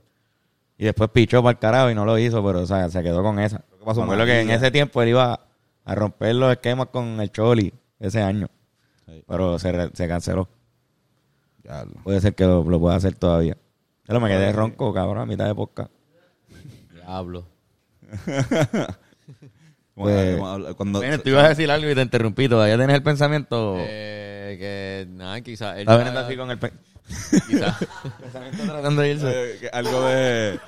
[0.78, 3.22] Y después pichó para el carajo y no lo hizo, pero o sea, se quedó
[3.24, 3.60] con esa.
[3.60, 5.39] que pasó acuerdo que en ese tiempo él iba
[5.86, 7.72] a romper los esquemas con el Choli.
[7.99, 8.47] ese año.
[9.08, 9.24] Sí.
[9.28, 10.47] Pero se, canceló.
[11.64, 13.58] Ya lo- Puede ser que lo, lo pueda hacer todavía.
[14.06, 15.91] Pero me quedé ronco, cabrón, a mitad de podcast.
[16.93, 17.45] Diablo.
[19.93, 22.47] Pues- Como- cuando, Bueno, tú ibas a decir algo y te interrumpí.
[22.47, 23.76] ¿Todavía tienes el pensamiento?
[23.78, 25.78] Eh, que nada, quizás.
[25.78, 26.58] Está veniendo así con el...
[26.58, 26.72] pe-
[27.47, 27.78] Quizás.
[28.22, 29.66] pensamiento tratando de irse.
[29.66, 30.60] Eh, algo de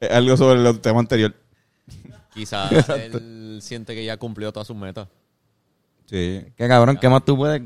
[0.00, 1.32] eh, algo sobre el tema anterior.
[2.34, 5.06] Quizás él siente que ya cumplió todas sus metas.
[6.06, 6.44] Sí.
[6.56, 7.62] Que cabrón, ¿qué más tú puedes...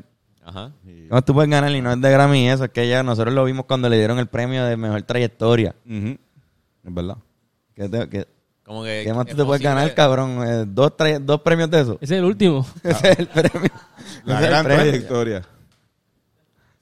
[0.48, 0.70] Ajá.
[0.84, 1.72] ¿Qué más tú puedes ganar?
[1.72, 2.64] Y no es de Grammy eso.
[2.66, 5.74] Es que ya nosotros lo vimos cuando le dieron el premio de mejor trayectoria.
[5.84, 6.14] Es
[6.94, 7.16] verdad.
[7.74, 8.28] ¿Qué, te- qué-
[8.64, 9.02] Como que.
[9.04, 10.38] qué más tú te puedes ganar, cabrón?
[10.46, 11.98] Eh, dos, tra- dos premios de eso.
[12.00, 12.64] Ese es el último.
[12.84, 13.70] Ese es el premio.
[14.24, 14.84] La gran premio.
[14.84, 15.42] trayectoria.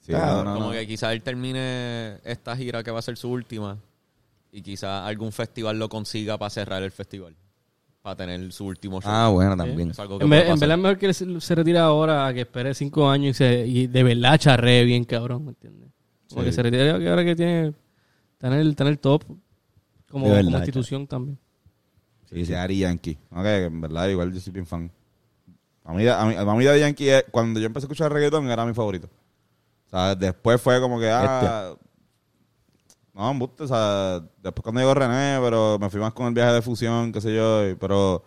[0.01, 0.71] Sí, Claro, no, no, Como no.
[0.73, 3.79] que quizás él termine esta gira que va a ser su última
[4.51, 7.35] y quizás algún festival lo consiga para cerrar el festival.
[8.05, 9.09] Para tener su último show.
[9.11, 9.89] Ah, bueno, también.
[9.89, 12.33] Es algo que En, vez- en verdad es mejor que se, se retire ahora a
[12.35, 15.89] que espere cinco años y, se, y de verdad charree bien, cabrón, ¿me entiendes?
[16.29, 16.45] Como Sí.
[16.45, 17.73] que se retire ahora que tiene...
[18.33, 19.23] Está en el, está en el top
[20.11, 21.39] como, verdad, como institución también.
[22.29, 23.17] Sí, sí, Ari Yankee.
[23.31, 24.91] Ok, en verdad, igual yo soy bien fan.
[25.83, 28.47] A mí, a mí, a mí Daddy Yankee, es- cuando yo empecé a escuchar reggaetón,
[28.51, 29.09] era mi favorito.
[29.87, 31.73] O sea, después fue como que, ah...
[33.15, 36.51] No, embuste, o sea, después cuando llegó René, pero me fui más con el viaje
[36.53, 38.23] de fusión, qué sé yo, y- pero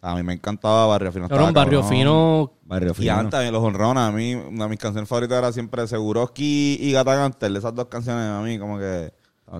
[0.00, 1.28] a mí me encantaba Barrio Fino.
[1.28, 1.98] Cabrón, estaba Barrio cabrón.
[1.98, 2.52] Fino...
[2.64, 3.12] Barrio Y Fino.
[3.14, 6.92] antes también los honrones, a mí, una de mis canciones favoritas era siempre Seguroski y
[6.92, 7.54] Gata Gantel.
[7.56, 9.12] Esas dos canciones a mí como que,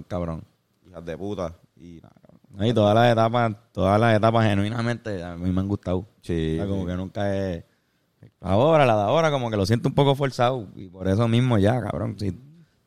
[0.08, 0.42] cabrón.
[0.88, 1.54] hijas de puta.
[1.76, 2.14] Y nada.
[2.50, 6.06] No, Y todas las etapas, todas las etapas genuinamente a mí me han gustado.
[6.22, 6.54] Sí.
[6.58, 7.64] O sea, como que nunca es...
[8.40, 10.68] Ahora, la de ahora, como que lo siento un poco forzado.
[10.76, 12.16] Y por eso mismo ya, cabrón.
[12.18, 12.38] Si,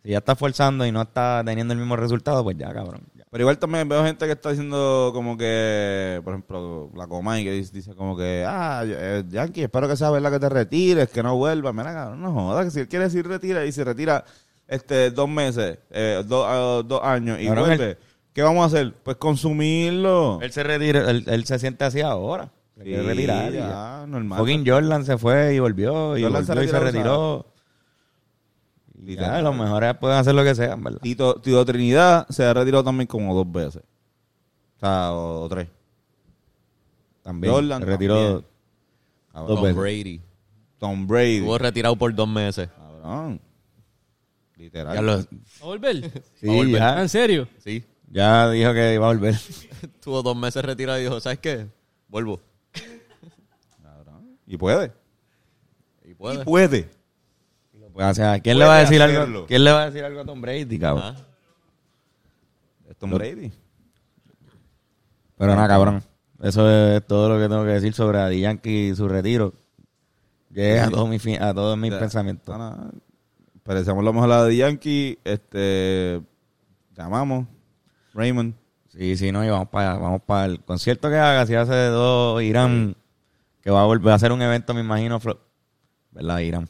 [0.07, 3.01] si ya está forzando y no está teniendo el mismo resultado, pues ya, cabrón.
[3.13, 3.25] ya.
[3.29, 7.51] Pero igual también veo gente que está diciendo como que, por ejemplo, la Comay que
[7.51, 11.21] dice, dice como que, ah, eh, Yankee, espero que sea verdad que te retires, que
[11.21, 11.73] no vuelvas.
[11.73, 14.23] Mira, cabrón, no jodas, que si él quiere decir retira y se retira
[14.65, 17.97] este dos meses, eh, dos, ah, dos años y vuelve,
[18.31, 18.93] ¿qué vamos a hacer?
[19.03, 20.39] Pues consumirlo.
[20.41, 22.49] Él se retira, él, él se siente así ahora.
[22.77, 23.51] Se Sí, quiere retirar.
[23.51, 23.67] y ya.
[23.67, 24.39] ya, normal.
[24.39, 26.17] Fucking Jordan se fue y volvió.
[26.17, 27.45] Y Jordan se y retiró.
[27.56, 27.56] Y
[28.97, 29.31] Literal.
[29.37, 30.99] ya, los mejores pueden hacer lo que sean, ¿verdad?
[31.01, 33.83] Tito, Tito Trinidad se ha retirado también como dos veces.
[34.75, 35.67] O sea, o, o tres.
[37.23, 37.53] También.
[37.53, 38.43] Jordan se retiró.
[39.31, 39.55] también.
[39.55, 39.75] Tom veces.
[39.75, 40.21] Brady.
[40.79, 41.35] Tom Brady.
[41.37, 42.69] Estuvo retirado por dos meses.
[42.75, 43.41] Cabrón.
[44.55, 44.95] Literal.
[44.95, 45.21] Ya, lo- ¿Va
[45.61, 46.23] a volver?
[46.35, 46.81] sí, volver.
[46.81, 47.47] Ah, ya, ¿En serio?
[47.59, 47.83] Sí.
[48.09, 49.35] ya dijo que iba a volver.
[49.83, 51.67] Estuvo dos meses retirado y dijo, ¿sabes qué?
[52.07, 52.39] Vuelvo.
[53.83, 54.37] Cabrón.
[54.47, 54.91] Y puede.
[56.03, 56.43] Y puede.
[56.43, 56.89] puede.
[57.99, 59.23] O sea, ¿quién le va a decir hacerlo.
[59.23, 59.45] algo?
[59.47, 61.15] ¿Quién le va a decir algo a Tom Brady, cabrón?
[61.17, 61.21] Ah.
[62.89, 63.51] Es Tom Brady.
[65.37, 66.03] Pero nada, cabrón.
[66.41, 69.53] Eso es todo lo que tengo que decir sobre Daddy Yankee y su retiro.
[70.51, 71.99] Llegué a todos mis, fin- a todos mis Ya.
[71.99, 72.57] pensamientos.
[72.57, 72.91] No, no.
[73.63, 75.19] Pero deseamos lo mejor a la de Yankee.
[75.23, 76.21] Este.
[76.95, 77.47] Llamamos.
[78.13, 78.53] Raymond.
[78.89, 82.41] Sí, sí, no, y vamos para vamos para el concierto que haga, si hace dos
[82.41, 82.95] Irán,
[83.61, 85.19] que va a volver a hacer un evento, me imagino,
[86.11, 86.67] ¿verdad, Irán?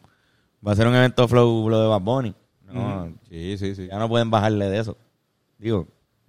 [0.66, 2.36] Va a ser un evento flow, lo de Bad Bunny.
[2.66, 3.88] No, Sí, sí, sí.
[3.88, 4.98] ya no pueden bajarle de eso.
[5.58, 5.88] Digo,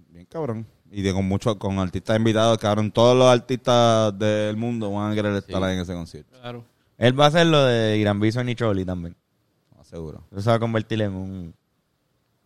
[0.08, 0.66] Bien cabrón.
[0.90, 2.90] Y de, con muchos, con artistas invitados, cabrón.
[2.90, 6.38] Todos los artistas del mundo van a querer estar ahí en ese concierto.
[6.40, 6.64] Claro.
[6.96, 9.14] él va a hacer lo de Irán Bison y Choli también.
[9.76, 10.24] No, seguro.
[10.30, 11.54] Eso se va a convertir en un,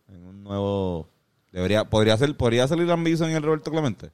[0.09, 1.07] en un nuevo
[1.53, 4.09] Debería, podría ser, podría salir Bison y el Roberto Clemente.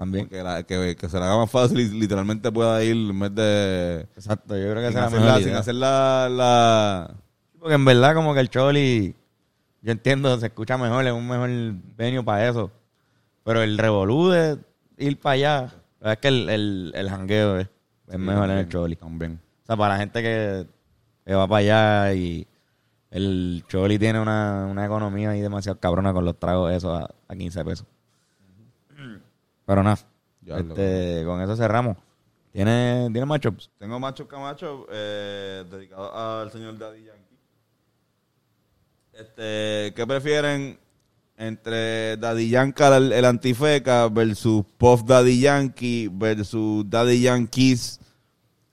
[0.00, 0.28] También.
[0.28, 3.34] Que, la- que, que se le haga más fácil y literalmente pueda ir en vez
[3.34, 4.00] de.
[4.16, 7.14] Exacto, yo creo que será mejor la, sin hacer la, la-
[7.58, 9.14] Porque en verdad como que el Choli,
[9.82, 11.50] yo entiendo, se escucha mejor, es un mejor
[11.96, 12.70] venue para eso.
[13.44, 14.58] Pero el revolú de
[14.98, 17.68] ir para allá, es que el, el, el jangueo es,
[18.08, 18.96] es mejor en el Choli.
[18.96, 19.38] También.
[19.62, 20.66] O sea, para la gente que,
[21.26, 22.46] que va para allá y
[23.10, 27.36] el Choli tiene una, una economía ahí demasiado cabrona con los tragos esos a, a
[27.36, 27.86] 15 pesos.
[29.70, 29.98] Pero nada,
[30.44, 31.96] este, con eso cerramos.
[32.52, 33.70] ¿Tiene, ¿tiene matchups?
[33.78, 37.38] Tengo Macho Camacho eh, dedicado al señor Daddy Yankee.
[39.12, 40.76] Este, ¿Qué prefieren
[41.36, 48.00] entre Daddy Yankee, el, el antifeca, versus Puff Daddy Yankee versus Daddy Yankees?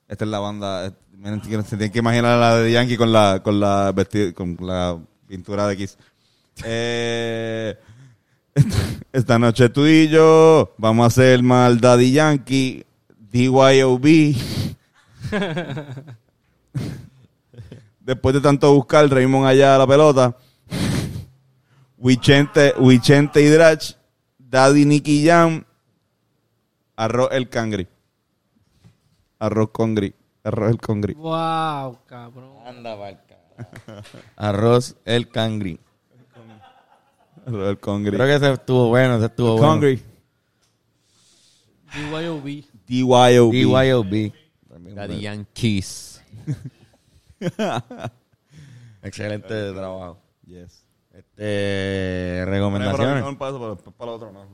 [0.07, 0.91] Esta es la banda.
[1.11, 4.57] miren, Se tienen que imaginar a la Daddy Yankee con la, con la, vesti- con
[4.61, 5.95] la pintura de Kiss.
[6.63, 7.77] Eh,
[9.13, 12.85] esta noche tú y yo vamos a hacer mal Daddy Yankee,
[13.31, 14.35] DYOB.
[17.99, 20.35] Después de tanto buscar, Raymond allá a la pelota.
[21.97, 23.95] Wichente, Wichente y Drach,
[24.37, 25.65] Daddy Nicky Jam,
[26.95, 27.87] Arroz el Cangri.
[29.39, 30.13] Arroz con gris.
[30.43, 31.13] Arroz el congri.
[31.13, 32.53] Wow, cabrón.
[32.65, 32.95] Anda.
[34.35, 35.79] Arroz el cangri.
[37.47, 38.11] El congri.
[38.11, 39.67] Creo que ese estuvo bueno, ese estuvo bueno.
[39.67, 40.03] Congri.
[42.87, 43.51] DYOB.
[43.51, 44.33] BYOB.
[44.67, 45.21] También Daddy.
[45.21, 46.21] Yankees.
[49.01, 50.19] Excelente trabajo.
[50.45, 50.85] Yes.
[51.13, 53.23] Este, Para recomendaciones.
[53.23, 54.45] un paso, para el otro, no.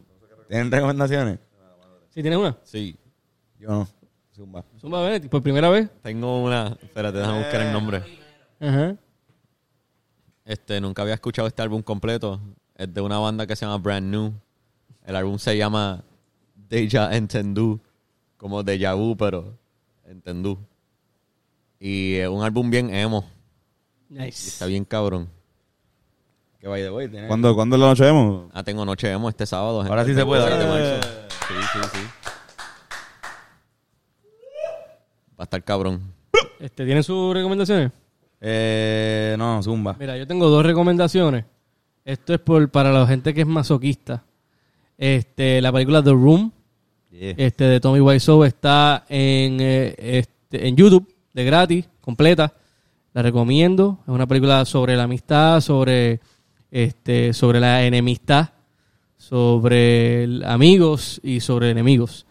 [0.47, 1.39] ¿Tienen recomendaciones?
[2.09, 2.57] ¿Sí tienes una?
[2.63, 2.95] Sí.
[3.59, 3.87] Yo no.
[4.35, 4.63] Zumba.
[4.79, 5.89] Zumba Bennett, por primera vez.
[6.01, 6.77] Tengo una.
[6.81, 8.03] Espérate, déjame buscar el nombre.
[8.59, 8.95] Ajá.
[10.45, 12.39] Este, nunca había escuchado este álbum completo.
[12.76, 14.34] Es de una banda que se llama Brand New.
[15.05, 16.03] El álbum se llama
[16.55, 17.80] Deja Entendu.
[18.38, 19.57] Como Deja Vu, pero
[20.05, 20.57] Entendu.
[21.80, 23.26] Y es un álbum bien emo.
[24.09, 24.47] Y Nice.
[24.49, 25.30] está bien cabrón.
[26.59, 27.09] Que vaya de hoy.
[27.09, 27.28] ¿tiene?
[27.28, 28.49] ¿Cuándo, ¿Cuándo es la noche vemos?
[28.53, 29.80] Ah, tengo Noche Emo este sábado.
[29.80, 29.89] gente.
[29.91, 31.09] Ahora sí se puede, ahora de sí se marzo.
[31.30, 32.07] Sí, sí, sí.
[35.32, 36.13] Va a estar cabrón.
[36.59, 37.91] Este, ¿Tienen sus recomendaciones?
[38.39, 39.95] Eh, no, Zumba.
[39.99, 41.43] Mira, yo tengo dos recomendaciones.
[42.06, 44.26] Esto es por, para la gente que es masoquista.
[44.97, 46.51] Este, la película The Room,
[47.12, 52.54] este, de Tommy Wiseau, está en, eh, este, en YouTube, de gratis, completa.
[53.14, 53.99] La recomiendo.
[54.04, 56.20] Es una película sobre la amistad, sobre,
[56.72, 58.49] este, sobre la enemistad,
[59.16, 62.26] sobre amigos y sobre enemigos.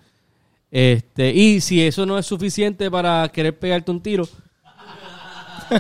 [0.70, 4.29] Este, y si eso no es suficiente para querer pegarte un tiro,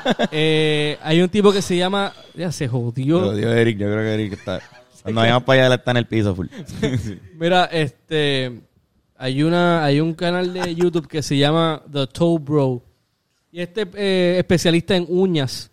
[0.32, 2.12] eh, hay un tipo que se llama.
[2.34, 3.20] Ya se jodió.
[3.20, 4.60] Lo dio Eric, yo creo que Eric está.
[5.02, 6.46] Cuando vayamos para allá, está en el piso full.
[7.38, 8.60] Mira, este.
[9.16, 12.82] Hay una hay un canal de YouTube que se llama The Toe Bro.
[13.52, 15.70] Y este eh, especialista en uñas.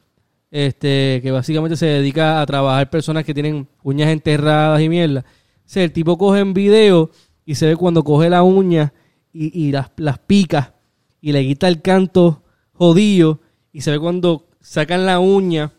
[0.52, 5.22] Este, que básicamente se dedica a trabajar personas que tienen uñas enterradas y mierda.
[5.22, 7.12] O sea, el tipo coge en video
[7.46, 8.92] y se ve cuando coge la uña
[9.32, 10.74] y, y las, las pica
[11.22, 12.44] y le quita el canto
[12.74, 13.42] jodido
[13.72, 15.72] y se ve cuando sacan la uña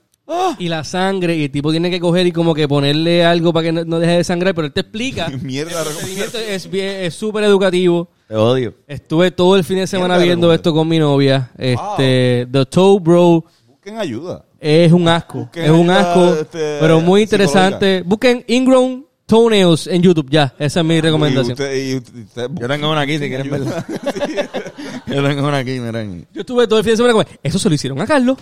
[0.59, 3.65] y la sangre y el tipo tiene que coger y como que ponerle algo para
[3.65, 5.29] que no, no deje de sangrar, pero él te explica.
[5.43, 8.09] Mierda, El procedimiento es bien, es súper educativo.
[8.29, 8.75] Te odio.
[8.87, 11.51] Estuve todo el fin de semana Mierda, viendo esto con mi novia.
[11.59, 14.45] Este, The Toe Bro Busquen ayuda.
[14.61, 15.39] es un asco.
[15.41, 18.03] Busquen es un ayuda, asco, este, pero muy interesante.
[18.07, 20.27] Busquen Ingrown Toenails en YouTube.
[20.29, 21.51] Ya, esa es mi recomendación.
[21.51, 23.87] Y usted- y usted- usted- Yo tengo una aquí, si quieren verla.
[25.07, 26.27] Yo tengo una aquí, miren.
[26.33, 28.39] Yo estuve todo el fin de semana con Eso se lo hicieron a Carlos.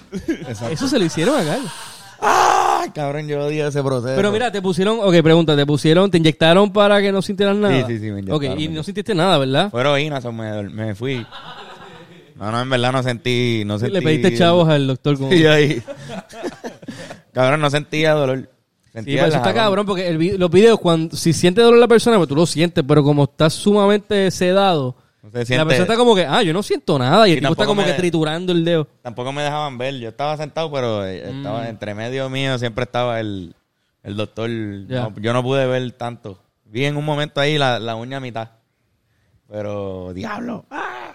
[0.71, 1.71] Eso se lo hicieron a Carlos.
[2.21, 3.29] ¡Ay, cabrón!
[3.29, 4.15] Yo odio ese proceso.
[4.17, 7.87] Pero mira, te pusieron, ok, pregunta, te pusieron, te inyectaron para que no sintieras nada.
[7.87, 9.71] sí, sí, me inyectaron, Ok, y no sintiste nada, ¿verdad?
[9.71, 11.25] Fue heroína, me, me fui.
[12.35, 13.63] No, no, en verdad no sentí...
[13.67, 15.33] No sentí Le pediste chavos al doctor como...
[15.33, 15.83] Y ahí...
[17.33, 18.49] cabrón, no sentía dolor.
[18.95, 22.17] Sí, pero eso está cabrón porque el los videos, cuando si siente dolor la persona,
[22.17, 26.15] pues tú lo sientes, pero como estás sumamente sedado, No se la persona está como
[26.15, 28.65] que, ah, yo no siento nada, y el tipo está como me- que triturando el
[28.65, 28.87] dedo.
[29.03, 29.99] Tampoco me dejaban ver.
[29.99, 31.67] Yo estaba sentado, pero eh, estaba Mm.
[31.67, 33.55] entre medio mío siempre estaba el,
[34.03, 34.49] el doctor.
[34.51, 36.39] No, yo no pude ver tanto.
[36.65, 38.49] Vi en un momento ahí la, la uña a mitad.
[39.51, 40.67] Pero, diablo.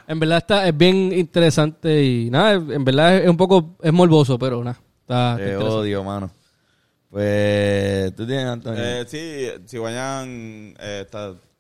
[0.08, 4.38] En verdad está, es bien interesante y nada, en verdad es un poco, es morboso,
[4.40, 6.30] pero nada, está, está Te odio, mano.
[7.14, 8.84] Pues, tú tienes, Antonio.
[8.84, 11.18] Eh, sí, si vayan, eh, este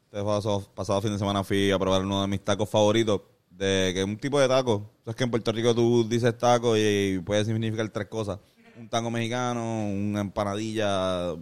[0.09, 3.99] pasado, pasado fin de semana fui a probar uno de mis tacos favoritos, de que
[3.99, 4.89] es un tipo de taco.
[5.05, 8.39] Sabes que en Puerto Rico tú dices taco y, puede significar tres cosas.
[8.79, 11.33] Un taco mexicano, una empanadilla,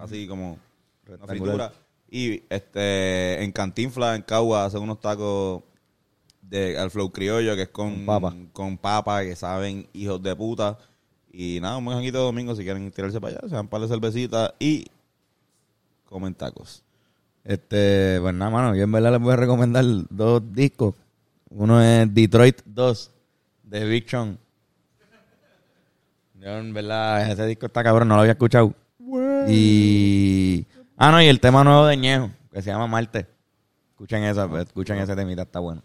[0.00, 0.58] así como
[1.06, 1.72] una fritura.
[2.10, 5.62] Y este en Cantinfla, en Cagua, hacen unos tacos
[6.42, 8.36] de al flow criollo, que es con, Con papa.
[8.52, 10.76] con papa, que saben hijos de puta.
[11.32, 13.80] Y nada, un janguito de domingo si quieren tirarse para allá, se dan un par
[13.80, 14.86] de cervecitas y
[16.06, 16.82] comen tacos.
[17.44, 18.74] Este, pues nada, mano.
[18.74, 20.94] Yo en verdad les voy a recomendar dos discos.
[21.50, 23.10] Uno es Detroit 2
[23.64, 24.38] de Big Sean.
[26.34, 28.74] Yo en verdad, ese disco está cabrón, no lo había escuchado.
[29.48, 30.66] Y.
[30.96, 33.26] Ah, no, y el tema nuevo de Ñejo, que se llama Marte.
[33.90, 35.82] Escuchen esa, pues, escuchen ese temita, está bueno.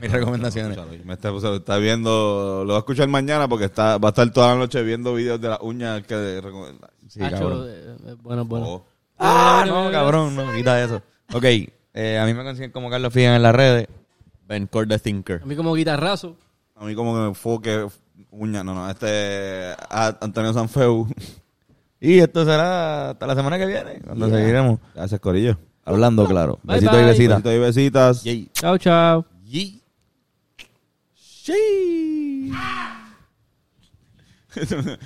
[0.00, 0.78] Mis recomendaciones.
[1.04, 4.56] Me está, viendo, lo va a escuchar mañana porque está, va a estar toda la
[4.56, 6.90] noche viendo videos de las uñas que recomienda.
[7.08, 7.68] Sí, cabrón.
[8.22, 8.66] bueno, bueno.
[8.68, 8.86] Oh.
[9.18, 11.02] Ah, no, cabrón, no, quita eso.
[11.32, 11.44] Ok,
[11.94, 13.88] eh, a mí me consiguen como Carlos Figan en las redes.
[14.46, 15.40] Ben Core the Thinker.
[15.42, 16.36] A mí como guitarrazo.
[16.76, 17.86] A mí como que me enfoque
[18.30, 21.06] uña, no, no, este Antonio Sanfeu.
[22.04, 25.56] Y esto será hasta la semana que viene, cuando seguiremos Gracias, Corillo.
[25.84, 26.58] hablando, claro.
[26.64, 27.42] Bye, Besitos y besitas.
[27.42, 28.24] Besitos y besitas.
[28.24, 28.50] Yay.
[28.52, 29.31] Chao, chao.
[29.52, 29.82] Yay.
[31.14, 32.50] Sí.